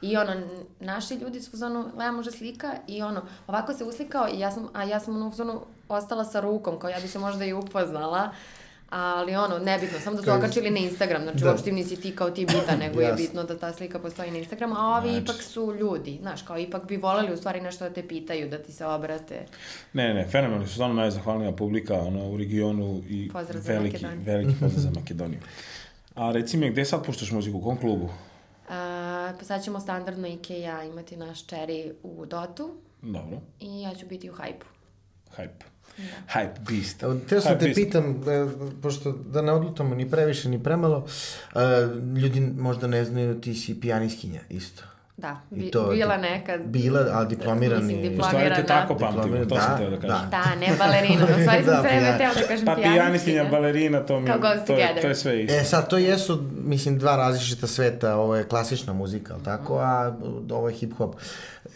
[0.04, 0.32] I ono,
[0.80, 4.50] naši ljudi su u zonu, Lea može slika i ono, ovako se uslikao i ja
[4.50, 7.44] sam, a ja sam ono u zonu ostala sa rukom, kao ja bi se možda
[7.44, 8.30] i upoznala,
[8.90, 11.50] ali ono, nebitno, samo da su okačili na Instagram, znači Da.
[11.50, 13.16] uopšte nisi ti kao ti bitan, nego je Jasno.
[13.16, 15.22] bitno da ta slika postoji na Instagramu, a ovi Znači.
[15.22, 18.58] ipak su ljudi, znaš, kao ipak bi voleli u stvari nešto da te pitaju, da
[18.58, 19.46] ti se obrate.
[19.92, 24.82] Ne, ne, fenomenalni su stvarno najzahvalnija publika ono, u regionu i Pozdrav veliki, veliki pozdrav
[24.82, 25.40] za Makedoniju.
[26.14, 28.10] A reci mi, gde sad puštaš muziku, u kom klubu?
[28.68, 33.80] A, pa sad ćemo standardno Ike i ja imati naš cherry u Dotu Dobro, i
[33.80, 34.66] ja ću biti u Hype-u.
[35.36, 35.64] hype.
[36.34, 36.98] Hype beast.
[37.28, 37.74] Teo sam Hype te beast.
[37.74, 38.48] pitam, e,
[38.82, 41.06] pošto da ne odlutamo ni previše ni premalo,
[41.54, 41.58] e,
[42.20, 44.82] ljudi možda ne znaju ti si pijaniskinja isto.
[45.16, 46.60] Da, I bi, to- bila nekad.
[46.62, 47.84] Bila, ali diplomirani...
[47.84, 48.66] Mislim, U stvari te Diplomirana.
[48.80, 50.30] tako pamtimo, to Diplomirana, sam da, teo da kažem.
[50.30, 50.38] da.
[50.38, 51.24] Da, ne balerina.
[51.26, 53.44] U stvari sam Da, sve pijan- teo da kažem Pa pijanistinja, pijanistinja.
[53.50, 55.00] balerina, to mi Kao to, je, together.
[55.00, 55.54] to je sve isto.
[55.54, 60.14] E, sad, to jesu, mislim, dva različita sveta, ovo je klasična muzika, ali tako, a
[60.50, 61.12] ovo je hip-hop.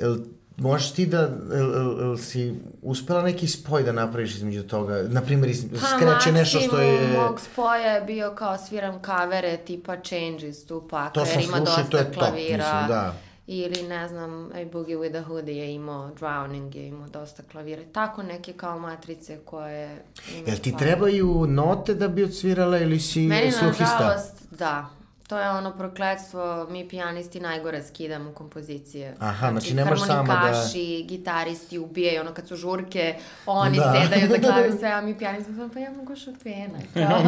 [0.01, 0.17] Jel,
[0.57, 1.21] možeš ti da,
[1.51, 5.03] jel, jel, jel si uspela neki spoj da napraviš između toga?
[5.05, 6.89] Naprimjer, iz- skreće nešto što je...
[6.89, 11.45] Pa maksimum mog spoja je bio kao sviram kavere tipa Changes Tupac, To sam jer
[11.45, 12.57] ima slušao to je top, klavira.
[12.57, 13.15] mislim, da.
[13.49, 17.83] Ili, ne znam, I Boogie with a Hoodie je imao, Drowning je imao dosta klavira.
[17.85, 20.03] Tako neke kao matrice koje...
[20.37, 20.79] Jel ti stvarno.
[20.79, 23.85] trebaju note da bi odsvirala ili si Meni, sluhista?
[23.95, 24.87] nažalost, da.
[25.29, 29.15] To je ono prokletstvo, mi pijanisti najgore skidamo kompozicije.
[29.19, 33.15] Aha, znači ne možeš sama da- Harmonikaši, gitaristi ubijaju, ono kad su žurke,
[33.47, 33.95] oni Da.
[33.95, 36.79] sedaju za klavi sve, a mi pijanisti pa ja mogu Chopina.
[36.97, 37.23] Kao.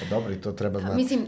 [0.00, 0.96] Pa dobro, i to treba znati.
[0.96, 1.26] Mislim,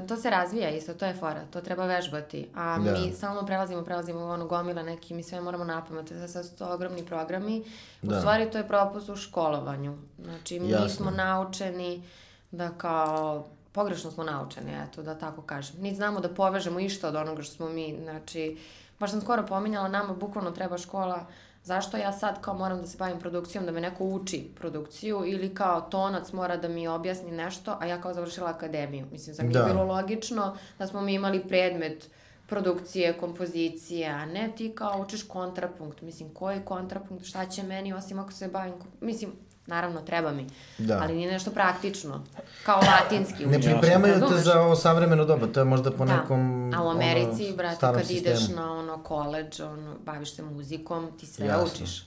[0.00, 2.92] to se razvija isto, to je fora, to treba vežbati, a Da.
[2.92, 6.56] mi stalno prelazimo, prelazimo u ono gomila neki, mi sve moramo napamet, sve sad su
[6.56, 7.64] to ogromni programi,
[8.02, 8.18] u Da.
[8.18, 10.88] stvari to je propust u školovanju, znači mi Jasno.
[10.88, 12.02] smo naučeni
[12.50, 17.14] da kao, pogrešno smo naučeni, eto, da tako kažem, niti znamo da povežemo išta od
[17.16, 18.58] onoga što smo mi, znači,
[19.00, 21.26] baš sam skoro pominjala, nama bukvalno treba škola,
[21.64, 25.54] zašto ja sad kao moram da se bavim produkcijom, da me neko uči produkciju ili
[25.54, 29.06] kao tonac mora da mi objasni nešto, a ja kao završila akademiju.
[29.12, 29.64] Mislim, zar nije Da.
[29.64, 32.10] bilo logično da smo mi imali predmet
[32.46, 36.00] produkcije, kompozicije, a ne ti kao učiš kontrapunkt.
[36.00, 38.74] Mislim, koji kontrapunkt, šta će meni, osim ako se bavim...
[39.00, 39.32] Mislim,
[39.66, 40.46] naravno, treba mi,
[40.78, 40.98] Da.
[40.98, 42.24] ali nije nešto praktično.
[42.62, 46.16] Kao latinski Ne pripremaju te za ovo savremeno doba, to je možda po Da.
[46.16, 48.56] nekom A u Americi, ono, brate, kad ideš sistemu.
[48.56, 51.64] na ono koleđ, ono, baviš se muzikom, ti sve Jasno.
[51.66, 52.04] učiš.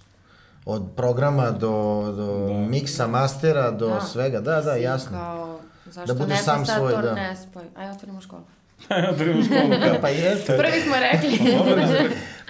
[0.66, 1.68] Od programa do,
[2.12, 2.28] do
[2.60, 4.02] miksa, mastera, do Da.
[4.02, 5.12] svega, da, da, jasno.
[5.12, 7.14] Kao, zašto Da budeš sam svoj, to da.
[7.14, 7.64] ne spoj?
[7.76, 8.42] Aj, otvorimo školu.
[9.12, 9.70] Otvorimo školu.
[9.84, 10.58] Da, pa jeste.
[10.58, 11.40] Prvi smo rekli.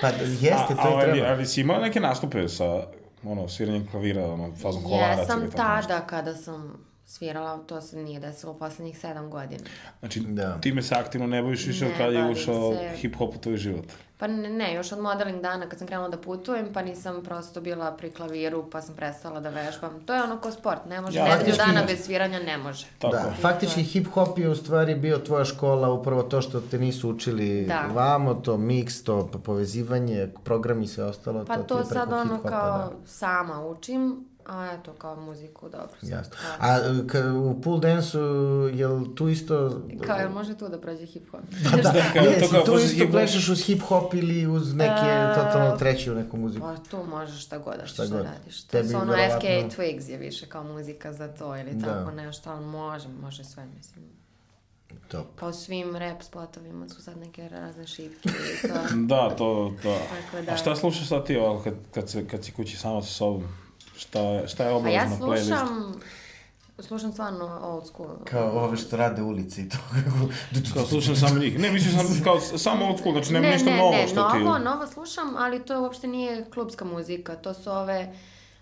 [0.01, 1.27] Pa jeste, to a, i ali, treba.
[1.27, 2.63] ali si imao neke nastupe sa
[3.27, 8.51] ono, sviranjem klavira, ono, fazom kolarac Jesam tada kada sam svirala, to se nije desilo
[8.51, 9.63] u poslednjih sedam godina.
[9.99, 10.57] Znači, Da.
[10.57, 12.91] time se aktivno ne baviš više od kada je ušao se.
[12.97, 13.85] hip-hop u tvoj život.
[14.17, 17.61] Pa ne, ne, još od modeling dana kad sam krenula da putujem, pa nisam prosto
[17.61, 19.99] bila pri klaviru, pa sam prestala da vežbam.
[20.01, 22.85] To je ono ko sport, ne može, Ja, nedelju dana bez sviranja ne može.
[22.99, 23.13] Tako.
[23.13, 27.65] Da, faktički hip-hop je u stvari bio tvoja škola, upravo to što te nisu učili
[27.65, 27.85] Da.
[27.93, 31.45] vamo, to miks, to po- povezivanje, programi i sve ostalo.
[31.45, 32.91] Pa to, to sad ono kao da.
[33.05, 35.95] sama učim, a eto kao muziku, dobro.
[36.03, 36.35] Jasno.
[36.59, 36.77] A
[37.07, 38.21] k, u pool dance-u,
[38.69, 39.81] jel tu isto...
[40.01, 41.41] Kao, jel može tu da prođe hip-hop?
[41.73, 44.91] Da, da, kao- jesi, to kao tu isto hip-hop- plešeš uz hip-hop ili uz neke
[45.05, 46.65] E, totalno treću neku muziku.
[46.65, 48.25] Pa tu možeš šta god da Šta šta god.
[48.25, 48.63] radiš.
[48.63, 51.85] To Tebi su ono verovatno- FK Twigs je više kao muzika za to ili Da.
[51.87, 54.05] tako nešto, ali može, može sve, mislim.
[55.07, 55.25] Top.
[55.35, 58.73] Pa u svim rap spotovima su sad neke razne šipke i to.
[59.07, 59.97] Da, to, to.
[60.11, 63.01] Tako da- A šta slušaš sad ti ovako kad, kad, se, kad si kući sama
[63.01, 63.43] sa sobom?
[63.97, 65.45] Šta je, šta je obavezno ja na playlistu?
[65.45, 66.01] slušam,
[66.79, 68.09] slušam stvarno old school.
[68.25, 69.77] Kao ove što rade ulici i to.
[70.73, 71.59] Kao slušam samo njih.
[71.59, 74.37] Ne, mislim sam kao samo old school, znači nema ništa ne, novo ne, što ti...
[74.37, 78.13] novo, novo slušam, ali to uopšte nije klubska muzika, to su ove,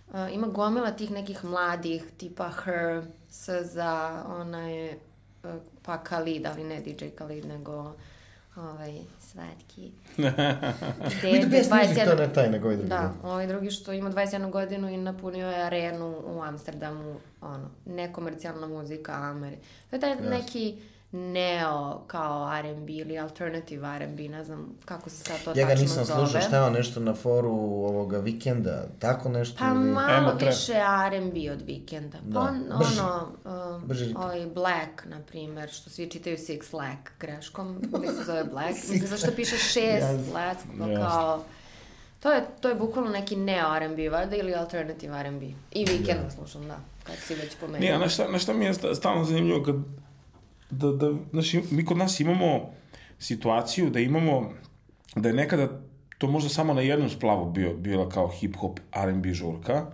[0.08, 5.00] uh, ima gomila tih nekih mladih, tipa Her, SZA, ona je,
[5.44, 5.50] uh,
[5.82, 7.94] pa Khalid, ali ne DJ Khalid, nego
[8.56, 9.02] ovaj,
[11.24, 12.90] We the best music, to 21 ne taj, nego ovaj drugi.
[12.90, 18.68] Da, ovaj drugi što ima 21 godinu i napunio je arenu u Amsterdamu, ono, nekomercijalna
[18.68, 19.58] muzika Ameri.
[19.90, 20.78] To je taj neki
[21.14, 25.82] neo kao R&B ili alternative R&B, ne znam kako se sad to Ja ga tačno
[25.82, 26.20] nisam zove.
[26.20, 27.50] slušao, šta je nešto na foru
[27.84, 29.80] ovoga vikenda, tako nešto Pa ili...
[29.80, 30.74] malo Emo više
[31.08, 32.18] R&B od vikenda.
[32.24, 32.34] Da.
[32.34, 33.00] Pa on, Brži.
[33.00, 33.28] ono,
[33.76, 38.44] uh, Brži ovaj Black, na primjer, što svi čitaju Six Lack greškom, uvijek se zove
[38.44, 38.74] Black.
[38.92, 40.34] Mislim, zašto piše šest Jasno.
[40.34, 41.10] Lack, pa Jasno.
[41.10, 41.44] kao...
[42.20, 45.46] To je, to je bukvalno neki neo R&B, valjda, ili alternative R&B.
[45.72, 47.80] I vikenda slušam, da, kad si već pomenuo.
[47.80, 49.76] Nije, znaš šta, znaš šta mi je sta- stalno zanimljivo kad,
[50.74, 52.70] da, da, znaš, mi kod nas imamo
[53.20, 54.52] situaciju da imamo,
[55.16, 55.68] da je nekada
[56.18, 59.86] to možda samo na jednom splavu bio, bila kao hip-hop R&B žurka,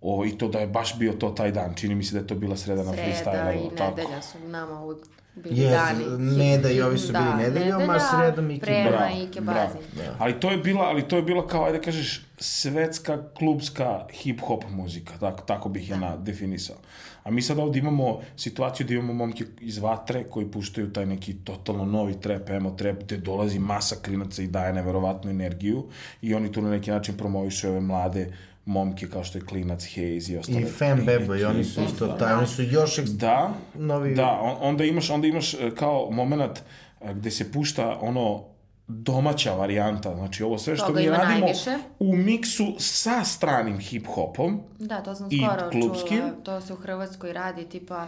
[0.00, 2.26] o, i to da je baš bio to taj dan, čini mi se da je
[2.26, 3.72] to bila sreda na Sreda freestyle.
[3.72, 3.96] i tako.
[3.96, 6.36] nedelja su nama uvijek bili Yes, dani.
[6.36, 9.68] Neda i ovi su bili nedeljom, a sredom i Prema i Ike bravo.
[9.68, 10.10] Bazin.
[10.18, 14.62] Ali to je bila, ali to je bila kao, ajde da kažeš, svetska klubska hip-hop
[14.70, 16.76] muzika, tako, tako bih je na, definisao.
[17.24, 21.34] A mi sad ovdje imamo situaciju da imamo momke iz Vatre koji puštaju taj neki
[21.34, 25.84] totalno novi trap, emo trap, gde dolazi masa klinaca i daje neverovatnu energiju
[26.22, 28.32] i oni tu na neki način promovišu ove mlade
[28.66, 30.60] momke kao što je Klinac, Haze i ostale.
[30.60, 34.14] I Fam Bebo, i oni su isto taj, oni su još eks- Da, novi...
[34.14, 36.58] da, on- onda imaš, onda imaš e, kao moment
[37.00, 38.44] e, gde se pušta ono
[38.86, 41.78] domaća varijanta, znači ovo sve što Toga mi radimo najviše.
[41.98, 46.16] u miksu sa stranim hip-hopom, Da, to sam I skoro klubski?
[46.16, 46.30] čula.
[46.34, 48.06] To se u Hrvatskoj radi, tipa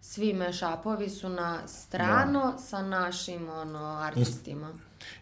[0.00, 4.68] svi mashupovi su na strano sa našim ono, artistima.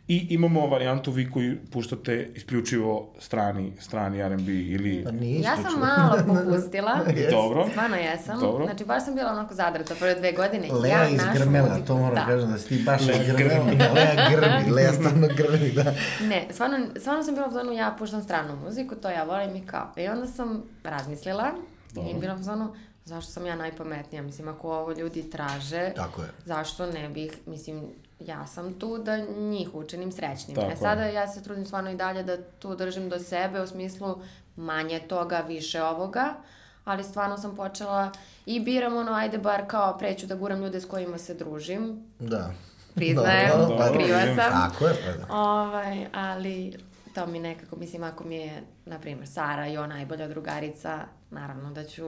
[0.08, 5.02] i imamo varijantu vi koji puštate isključivo strani, strani R&B ili...
[5.04, 7.00] Pa nije Ja sam malo popustila.
[7.30, 7.68] Dobro.
[7.70, 8.40] Stvarno jesam.
[8.40, 8.64] Dobro.
[8.64, 10.68] Znači, baš sam bila onako zadrta prve dve godine.
[10.72, 12.20] Lea ja iz našu Grmela, muziku- to moram da.
[12.20, 12.26] da.
[12.26, 13.64] kažem da si ti baš Lea iz Grmela.
[13.64, 13.76] grmi.
[13.94, 15.84] Lea grmi, Lea stvarno grmi, da.
[16.22, 19.66] Ne, stvarno, stvarno sam bila u zonu, ja puštam stranu muziku, to ja volim i
[19.66, 19.92] kao.
[19.96, 21.50] I onda sam razmislila
[22.10, 22.74] i bila u zonu,
[23.06, 24.22] zašto sam ja najpametnija?
[24.22, 26.28] Mislim, ako ovo ljudi traže, Tako je.
[26.44, 27.82] zašto ne bih, mislim,
[28.20, 30.54] ja sam tu da njih učinim srećnim.
[30.54, 30.76] Tako e je.
[30.76, 34.18] sada ja se trudim stvarno i dalje da tu držim do sebe u smislu
[34.56, 36.34] manje toga, više ovoga,
[36.84, 38.10] ali stvarno sam počela
[38.46, 42.50] i biram ono, ajde bar kao preću da guram ljude s kojima se družim, Da.
[42.94, 44.36] priznajem, Dobro, dobro, kriva vidim.
[44.36, 44.52] sam.
[44.52, 45.34] Tako je, pa da.
[45.34, 46.76] Ovaj, ali
[47.14, 48.52] to mi nekako, mislim, ako mi je,
[48.86, 51.00] na primjer, Sara i ona najbolja drugarica,
[51.30, 52.04] naravno da ću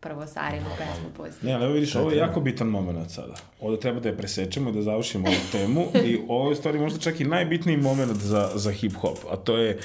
[0.00, 1.46] prvo Sarinu pesmu pustiti.
[1.46, 3.34] Ne, ali evo vidiš, ovo je jako bitan moment sada.
[3.60, 6.98] Ovde treba da je presečemo i da završimo ovu temu i ovo je stvari možda
[6.98, 9.78] čak i najbitniji moment za, za hip-hop, a to je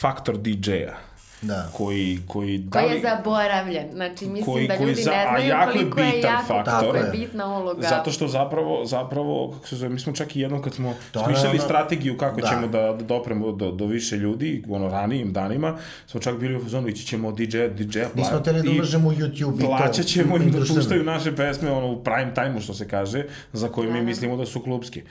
[0.00, 1.07] faktor DJ-a.
[1.42, 1.68] Da.
[1.72, 3.86] Koji, koji, da Koji li, je zaboravljen.
[3.92, 6.74] Znači, mislim koji- da koji ljudi za- ne znaju koliko je bitan jako, faktor.
[6.80, 7.82] koliko je bitna uloga.
[7.82, 11.18] Zato što zapravo, zapravo, kako se zove, mi smo čak i jednom kad smo To
[11.20, 12.48] je smišljali ono- strategiju kako Da.
[12.48, 15.76] ćemo da, da dopremo do, do više ljudi, ono, ranijim danima,
[16.06, 19.12] smo čak bili u fazonu, ići ćemo od DJ-a, DJ-a, Nismo teli da ulažemo u
[19.12, 19.66] YouTube i to.
[19.68, 23.22] Plaćat ćemo im da puštaju naše pesme ono, u prime time-u, što se kaže,
[23.52, 24.04] za koje mi Da.
[24.04, 25.02] mislimo da su klubski.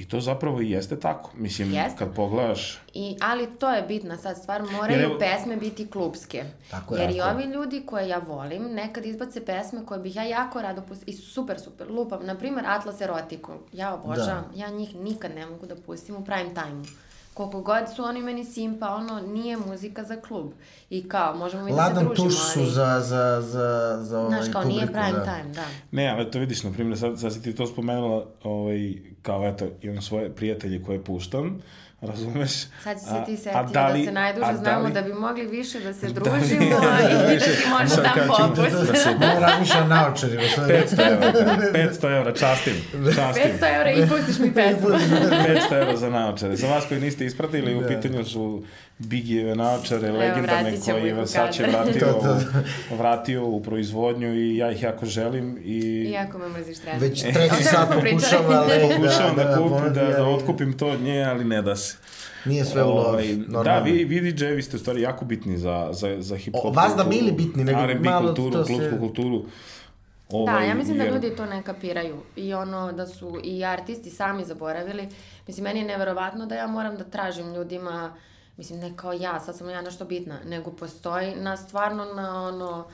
[0.00, 1.30] I to zapravo i jeste tako.
[1.34, 1.98] Mislim, Jeste.
[1.98, 2.78] kad pogledaš...
[2.94, 6.44] I, ali to je bitna sad stvar, moraju Jer evo- pesme biti klubske.
[6.70, 7.34] Tako je, Jer i tako je.
[7.34, 11.16] ovi ljudi koje ja volim, nekad izbace pesme koje bih ja jako rado pustila i
[11.16, 12.26] su super, super, lupam.
[12.26, 13.52] Naprimer, Atlas Erotiku.
[13.72, 16.84] Ja obožavam, ja njih nikad ne mogu da pustim u prime time-u.
[17.34, 20.52] Koliko god su oni meni simpa, ono, nije muzika za klub.
[20.90, 22.70] I kao, možemo mi da se Ladan družimo, tuš su ali...
[22.70, 25.24] za, za, za, za ovaj Znaš, kao, nije prime da.
[25.24, 25.64] time, da.
[25.90, 29.66] Ne, ali to vidiš, na primjer, sad, sad si ti to spomenula, ovaj, kao eto,
[29.82, 31.62] imam svoje prijatelje koje puštam,
[32.02, 32.50] razumeš?
[32.78, 35.02] Sad si se ti a setio da da, li- se najduže a znamo li- da
[35.02, 36.64] bi mogli više da se Da li- družimo
[37.02, 38.76] i da ti možda Sad dam kad ćemo popust.
[38.86, 40.42] da se- Ne razmišljam na očarima.
[40.56, 41.32] to je 500 evra,
[41.72, 42.74] 500 evra, častim,
[43.06, 43.42] častim.
[43.52, 44.88] 500 eura i pustiš mi pesmu.
[45.68, 46.56] 500 evra za naočare.
[46.56, 48.62] Za vas koji niste ispratili, u pitanju su
[49.00, 51.80] Bigijeve naočare, legendarne u je Versace kadar.
[51.82, 52.40] vratio, Da,
[52.92, 57.08] vratio u proizvodnju i ja ih jako želim i Iako me mrziš trenutno.
[57.08, 58.10] Već treći sat smo pričali.
[58.12, 61.62] pokušava, ali pokušavam da, kupim, ponudi, da, da ali otkupim to od nje, ali ne
[61.62, 61.89] da se.
[62.44, 63.82] Nije sve u Ovaj, lovi, Da, normalno.
[63.82, 67.04] vi, vi DJ-evi ste u stvari jako bitni za, za, za hip-hop O, vas da
[67.04, 69.38] bili bitni, nego R&B malo kulturu, to se- klubsku kulturu.
[70.30, 72.16] Da, Ovaj, ja mislim da jer- ljudi to ne kapiraju.
[72.36, 75.08] I ono da su i artisti sami zaboravili.
[75.46, 78.12] Mislim, meni je neverovatno da ja moram da tražim ljudima,
[78.56, 82.86] mislim, ne kao ja, sad sam ja nešto bitna, nego postoji na stvarno na ono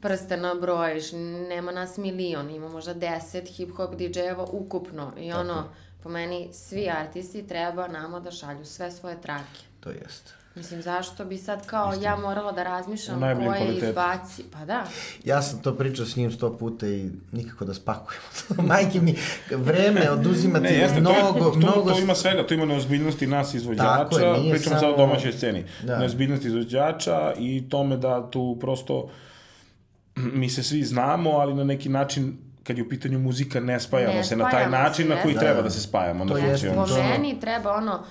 [0.00, 1.12] prste nabrojiš,
[1.48, 5.12] nema nas milion, ima možda deset hip-hop DJ-eva ukupno.
[5.18, 5.64] I ono,
[6.02, 9.60] po meni, svi artisti treba nama da šalju sve svoje trake.
[9.80, 10.34] To jest.
[10.54, 13.86] Mislim, zašto bi sad kao ja morala da razmišljam koje kvalitetu.
[13.86, 14.44] izbaci?
[14.52, 14.84] Pa da.
[15.24, 18.62] Ja sam to pričao s njim sto puta i nikako da spakujemo to.
[18.68, 19.14] Majke mi,
[19.50, 21.82] vreme oduzimati Ne, jeste, mnogo, to, je, mnogo...
[21.82, 24.94] to, to ima svega, to ima neozbiljnosti nas izvođača, Tako je, nije pričamo sad samo-
[24.94, 25.98] o domaćoj sceni, Da.
[25.98, 29.10] neozbiljnosti izvođača i tome da tu prosto
[30.16, 32.38] mi se svi znamo, ali na neki način
[32.68, 35.46] kad je u pitanju muzika ne spajamo Ne se na taj način na koji jeste.
[35.46, 36.26] treba da se spajamo.
[36.26, 37.08] To da jeste, Po funkcioniše.
[37.10, 38.04] meni treba ono,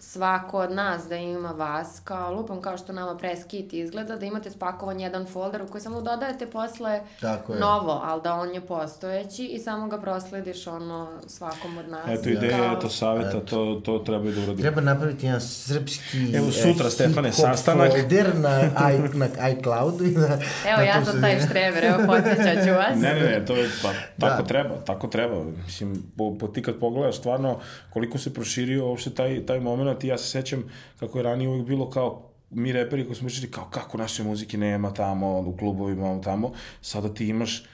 [0.00, 4.26] svako od nas da ima vas, kao lupom, kao što nama press kit izgleda, da
[4.26, 7.60] imate spakovan jedan folder u koji samo dodajete posle Tako je.
[7.60, 12.08] novo, ali da on je postojeći i samo ga proslediš ono svakom od nas.
[12.10, 14.56] Eto ideja, Kao- eto saveta, to, to treba i da uradimo.
[14.58, 17.90] Treba napraviti jedan srpski Evo sutra, eh, Stefane, sastanak.
[17.92, 20.26] folder na, i, na iCloudu i na,
[20.66, 22.96] Evo, na ja sam taj štreber, evo, podsjećat ću vas.
[22.96, 23.88] Ne, ne, ne, to je, pa,
[24.20, 24.48] tako Da.
[24.48, 25.34] treba, tako treba.
[25.64, 27.58] Mislim, po, po ti kad pogledaš stvarno
[27.92, 30.64] koliko se proširio uopšte taj, taj moment i ja se sećam
[31.00, 34.58] kako je ranije uvijek bilo kao mi reperi koji smo pričali kao kako naše muzike
[34.58, 37.64] nema tamo, u klubovima tamo, sada ti imaš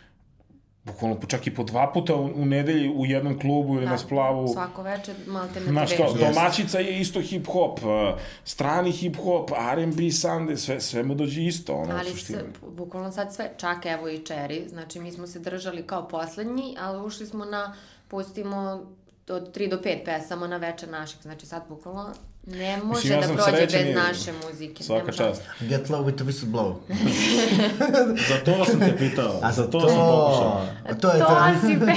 [0.87, 4.49] bukvalno čak i po dva puta u, u nedelji u jednom klubu ili na splavu.
[4.49, 6.19] Svako večer malte ne Znaš, vežu.
[6.19, 11.97] domaćica je isto hip-hop, uh, strani hip-hop, R&B, Sunday, sve, sve mu dođe isto, ono,
[11.99, 12.45] Ali se,
[12.77, 17.07] bukvalno sad sve, čak evo i Cherry, znači mi smo se držali kao poslednji, ali
[17.07, 17.75] ušli smo na,
[18.09, 18.87] pustimo
[19.29, 22.15] od 3 do 5 pesama na večer naših, znači sad bukvalno
[22.47, 24.85] ne može ja da prođe srećan bez naše muzike.
[24.85, 25.43] Svaka čast.
[25.61, 26.75] Get low with the whistle blow.
[28.29, 30.67] Za to sam te pitao, A za to, sam pokušao.
[30.85, 31.27] A to je to.
[31.27, 31.93] To si pe...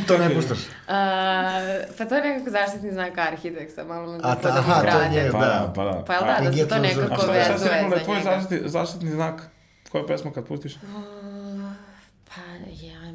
[0.06, 0.58] To ne puštaš.
[0.58, 0.64] Uh,
[1.98, 5.16] pa to je nekako zaštitni znak arhiteksa, malo me A da ta- da to ukrade.
[5.16, 5.72] je, Pa da.
[5.76, 6.04] pa da.
[6.06, 7.98] Pa jel da, da se Get to nekako A šta, si vezuje rekla da je
[7.98, 8.30] za tvoj njega.
[8.32, 9.42] zaštitni, zaštitni znak?
[9.90, 10.74] Koja pesma kad pustiš?
[10.74, 11.29] Pa ja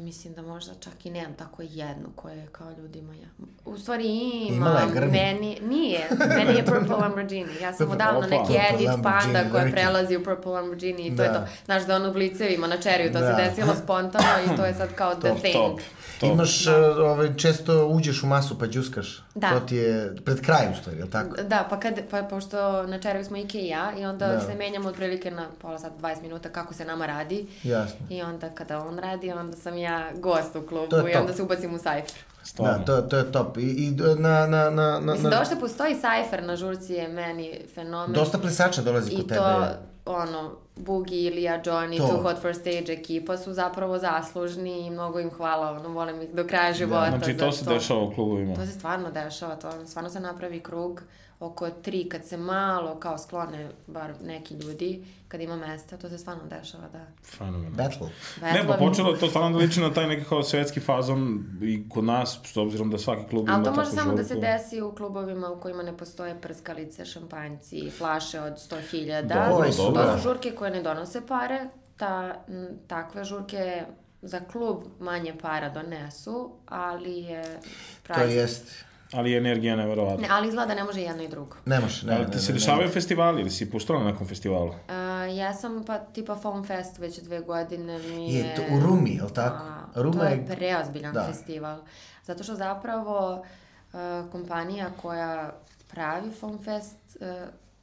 [0.06, 3.28] mislim da možda čak i nemam tako jednu koja je kao ljudima ja.
[3.64, 5.10] U stvari imam, Imala je grmi.
[5.12, 7.54] meni, nije, meni je Purple Lamborghini.
[7.62, 8.28] Ja sam odavno Opa.
[8.28, 11.34] neki edit panda koja prelazi u Purple Lamborghini i to je Da.
[11.36, 11.46] to.
[11.64, 13.26] Znaš da ono u blicevima na čeriju, to Da.
[13.28, 15.54] se desilo spontano i to je sad kao the Top, thing.
[15.54, 15.80] top.
[16.20, 16.30] top.
[16.30, 19.22] Imaš, uh, ovaj, često uđeš u masu pa džuskaš.
[19.34, 19.50] Da.
[19.50, 21.36] To ti je pred kraj u stvari, je li tako?
[21.38, 24.40] Da, pa, kad, pa pošto na čeriju smo Ike i ja i onda Da.
[24.40, 27.46] se menjamo otprilike na pola sat, 20 minuta kako se nama radi.
[27.62, 28.06] Jasno.
[28.10, 31.42] I onda kada on radi, onda sam ja gost u klubu To i onda se
[31.42, 32.14] ubacim u sajfer.
[32.42, 32.78] Stvarno.
[32.78, 33.56] Da, to, to je top.
[33.56, 37.08] I, i na, na, na, na, Mislim da na uopšte postoji sajfer na žurci je
[37.08, 38.12] meni fenomen.
[38.12, 39.78] dosta plesača dolazi I kod to, tebe.
[40.06, 42.08] ono, Boogie, Ilija, Johnny, To.
[42.08, 46.28] Too Hot for Stage ekipa su zapravo zaslužni i mnogo im hvala, ono, volim ih
[46.32, 47.10] do kraja života.
[47.10, 48.54] Znači, za to se dešava u klubovima.
[48.54, 51.02] To se stvarno dešava, to stvarno se napravi krug
[51.40, 56.18] oko tri, kad se malo kao sklone, bar neki ljudi, kad ima mesta, to se
[56.18, 57.06] stvarno dešava, da.
[57.24, 57.76] Fenomenalno.
[57.76, 58.08] Battle.
[58.42, 62.04] Ne, pa počelo to stvarno da liči na taj neki kao svetski fazon i kod
[62.04, 64.40] nas, s obzirom da svaki klub ima Ali to može samo da se žurku.
[64.42, 69.22] desi u klubovima u kojima ne postoje prskalice, šampanjci, flaše od 100.000.
[69.48, 70.12] Dobro, to dobro.
[70.12, 71.68] su žurke koje ne donose pare.
[71.96, 73.84] Ta, m, takve žurke
[74.22, 77.42] za klub manje para donesu, ali je
[78.02, 78.34] To price.
[78.34, 78.85] jest.
[79.12, 80.22] Ali je energija neverovatna.
[80.22, 81.56] Ne, ali izgleda ne može jedno i drugo.
[81.64, 84.10] Ne može, ne, Ali ne, ti ne, se ne, dešavaju festivali ili si puštala na
[84.10, 84.68] nekom festivalu?
[84.68, 84.76] Uh,
[85.36, 88.54] ja sam pa tipa Foam Fest već dve godine mi Je, je...
[88.56, 89.56] to u Rumi, je li tako?
[89.56, 91.24] A, Ruma to je je- preozbiljan da.
[91.24, 91.78] festival.
[92.24, 93.44] Zato što zapravo
[93.92, 93.98] uh,
[94.32, 95.52] kompanija koja
[95.88, 97.26] pravi Foam Fest uh,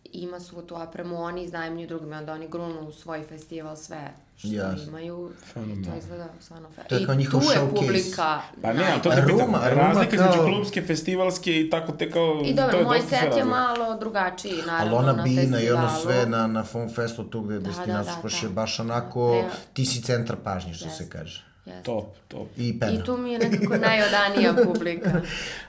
[0.05, 4.47] ima svu tu opremu, oni iznajemljuju drugima, onda oni grunu u svoj festival sve što
[4.47, 4.84] Jasno.
[4.84, 5.31] imaju.
[5.43, 5.91] Fenomenalno.
[5.91, 6.88] To izgleda stvarno fair.
[6.88, 7.75] To je kao I njihov tu je showcase.
[7.77, 11.69] publika Pa ne, a to te pitam, Ruma, Ruma razlika kao- između klubske, festivalske i
[11.69, 12.41] tako te kao...
[12.45, 13.47] I to dobro, je moj set je razlika.
[13.47, 15.65] malo drugačiji, naravno, Ali ona na bina festivalu.
[15.65, 18.38] i ono sve na, na Foam Festu tu gde, gde Da, ti da, da, da.
[18.38, 21.09] je baš onako, Pre- ti si centar pažnje, što se Jeste.
[21.09, 21.43] kaže.
[21.65, 21.84] Jeste.
[21.84, 22.47] Top, top.
[22.57, 22.91] I pena.
[22.93, 25.21] I tu mi je nekako najodanija publika.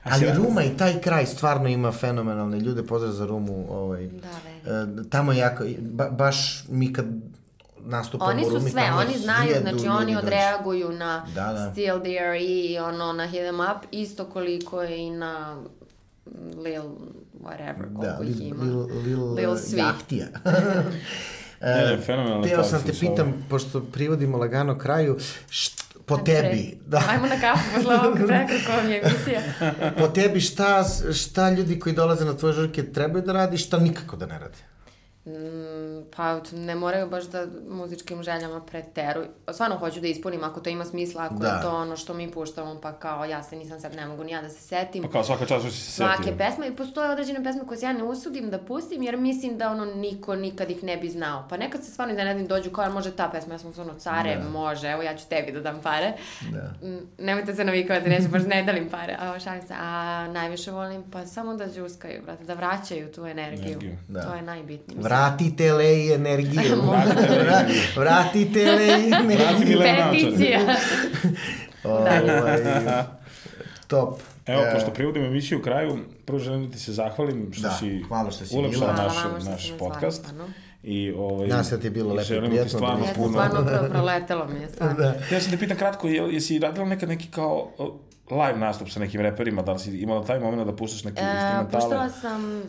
[0.04, 3.66] Ali Ruma i taj kraj stvarno ima fenomenalne ljude, pozdrav za Rumu.
[3.70, 4.28] Ovaj, Da,
[4.64, 4.98] verujem.
[4.98, 7.06] e, tamo je jako, ba, baš mi kad
[7.84, 10.18] nastupamo Oni su sve, tamo oni znaju, znači oni dođe.
[10.18, 11.70] odreaguju na Da, da.
[11.72, 15.56] Still There i ono na Hit 'em Up isto koliko i na
[16.56, 16.82] Lil
[17.40, 18.64] whatever, koliko Da, ih Lil, ima.
[18.64, 19.78] Lil, Lil, Lil Svi.
[19.78, 20.26] Jahtija.
[21.60, 25.18] Ne, ne, Teo sam te pitam, pošto privodimo lagano kraju,
[25.48, 29.40] št, po Ajde, tebi, da, Ajmo na kafu posle ovog prekrako vam je emisija.
[29.98, 34.16] po tebi šta, šta ljudi koji dolaze na tvoje žurke trebaju da radi, šta nikako
[34.16, 34.58] da ne rade?
[35.26, 35.30] Mm,
[36.16, 39.26] pa ne moraju baš da muzičkim željama preteruju.
[39.52, 41.48] Stvarno hoću da ispunim ako to ima smisla, ako Da.
[41.48, 44.32] je to ono što mi puštamo, pa kao ja se nisam sad, ne mogu ni
[44.32, 45.02] ja da se setim.
[45.02, 46.36] Pa kao svaka čast što si se Svake setio.
[46.38, 49.70] pesme i postoje određene pesme koje se ja ne usudim da pustim jer mislim da
[49.70, 51.46] ono niko nikad ih ne bi znao.
[51.50, 54.88] Pa nekad se stvarno iznenadim dođu kao može ta pesma, ja sam ono care, može,
[54.88, 56.12] evo ja ću tebi da dam pare.
[56.42, 56.88] Da.
[56.88, 59.16] Mm, Nemojte se navikavati, neću baš ne dalim pare.
[59.20, 59.92] A šalim se, a
[60.28, 63.64] najviše volim pa samo da džuskaju, brate, da vraćaju tu energiju.
[63.64, 64.22] Energiju, da.
[64.22, 64.96] To je najbitnije.
[64.96, 66.82] Mislim, Vratite Leji energiju.
[67.96, 69.78] Vratite Vrati energiju.
[70.12, 70.60] Peticija.
[71.84, 72.20] Ovaj,
[73.86, 74.20] top.
[74.46, 77.70] Evo, E, pošto privodimo emisiju u kraju, prvo želim da ti se zahvalim što Da,
[77.70, 78.94] si hvala što si ulepšala.
[78.94, 80.22] Hvala naš, naš podcast.
[80.22, 80.44] zvali, stvarno.
[80.82, 83.28] I, ovaj, se da ti je bilo lepo želim ti prijatno, da stvarno puno...
[83.28, 84.96] stvarno proletelo mi je, stvarno.
[84.96, 85.14] Da.
[85.30, 87.70] Ja sam te pitan kratko, jel, jesi radila nekad neki kao
[88.30, 91.24] live nastup sa nekim reperima, da li si imala taj moment da puštaš neke E,
[91.24, 91.82] instrumentale?
[91.82, 92.62] puštala sam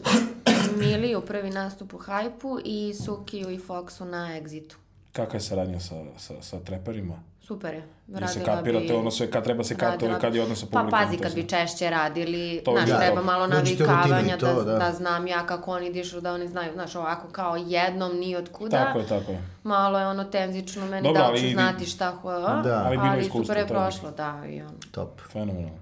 [0.78, 4.76] Miliju prvi nastup u Hajpu i Sukiju i Foxu na Exitu.
[5.12, 7.24] Kakva je saradnja sa, sa, sa treperima?
[7.47, 7.83] Super je.
[8.07, 10.89] Jel se kapirate ono sve, kad treba se katove, radila- kad je odnos sa publikom?
[10.91, 13.23] Pa pazi, kad bi češće radili, To znaš, je treba dobro.
[13.23, 14.77] malo u navikavanja, to, da, da.
[14.79, 14.91] da.
[14.91, 18.85] znam ja kako oni dišu, da oni znaju, znaš, ovako kao jednom ni od kuda.
[18.85, 19.41] Tako je, tako je.
[19.63, 22.31] Malo je ono tenzično meni, Dobro, da li ću znati šta ho,
[22.63, 22.83] Da.
[22.85, 24.77] Ali bilo ali iskustvo, super je prošlo, da, i ono.
[24.91, 25.21] Top.
[25.31, 25.79] Fenomenalno.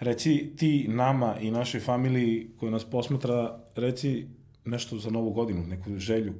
[0.00, 4.26] Reci ti nama i našoj familiji koja nas posmatra, reci
[4.64, 6.34] nešto za novu godinu, neku želju.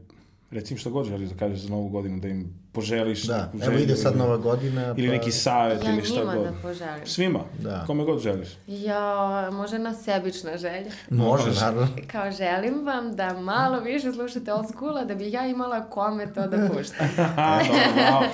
[0.50, 3.56] Reci im što god želiš da kažeš za novu godinu, da im poželiš Da, neku
[3.56, 4.94] evo želju ide sad ili- nova godina.
[4.96, 6.44] Ili pa- neki savjet Ja ili šta njima god.
[6.44, 7.06] da poželim.
[7.06, 7.84] Svima, Da.
[7.86, 8.48] kome god želiš.
[8.66, 9.08] Ja,
[9.52, 10.90] može na sebična želja.
[11.10, 11.88] Može, naravno.
[12.06, 16.42] Kao želim vam da malo više slušate old schoola da bi ja imala kome to
[16.42, 17.06] da puštam.
[17.36, 18.24] A, dobro, bravo.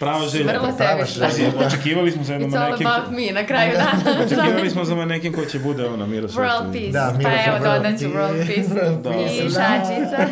[0.00, 0.52] Prava želja.
[0.52, 1.26] Vrlo sebična.
[1.26, 4.20] Pazi, Očekivali smo za jednom It's all about me na kraju dana.
[4.24, 6.90] Očekivali smo za nekim ko će bude ono miro World peace.
[6.90, 8.18] Da, pa Miroslav, evo world dodat ću peace.
[8.18, 8.68] world peace.
[8.70, 9.50] World I peace.
[9.50, 10.26] šačica.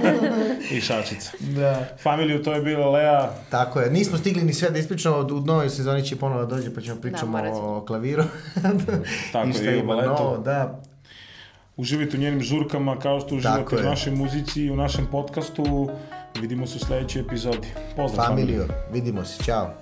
[0.71, 1.31] I šačica.
[1.41, 1.87] Da.
[1.99, 3.31] Familiju, to je bila Lea.
[3.65, 6.75] Tako je, nismo stigli ni sve da ispričamo, u novoj sezoni će ponovo da dođe
[6.75, 7.77] pa ćemo pričamo morat ćemo.
[7.77, 8.25] o klaviru.
[9.33, 10.09] Tako je, i o baletu.
[10.09, 10.83] novo, da.
[11.77, 15.89] Uživajte u njenim žurkama kao što uživate u našoj muzici i u našem podcastu.
[16.41, 17.69] Vidimo se u sledećoj epizodi.
[17.97, 18.61] Pozdrav familiju.
[18.61, 19.75] Familiju, vidimo se, čao.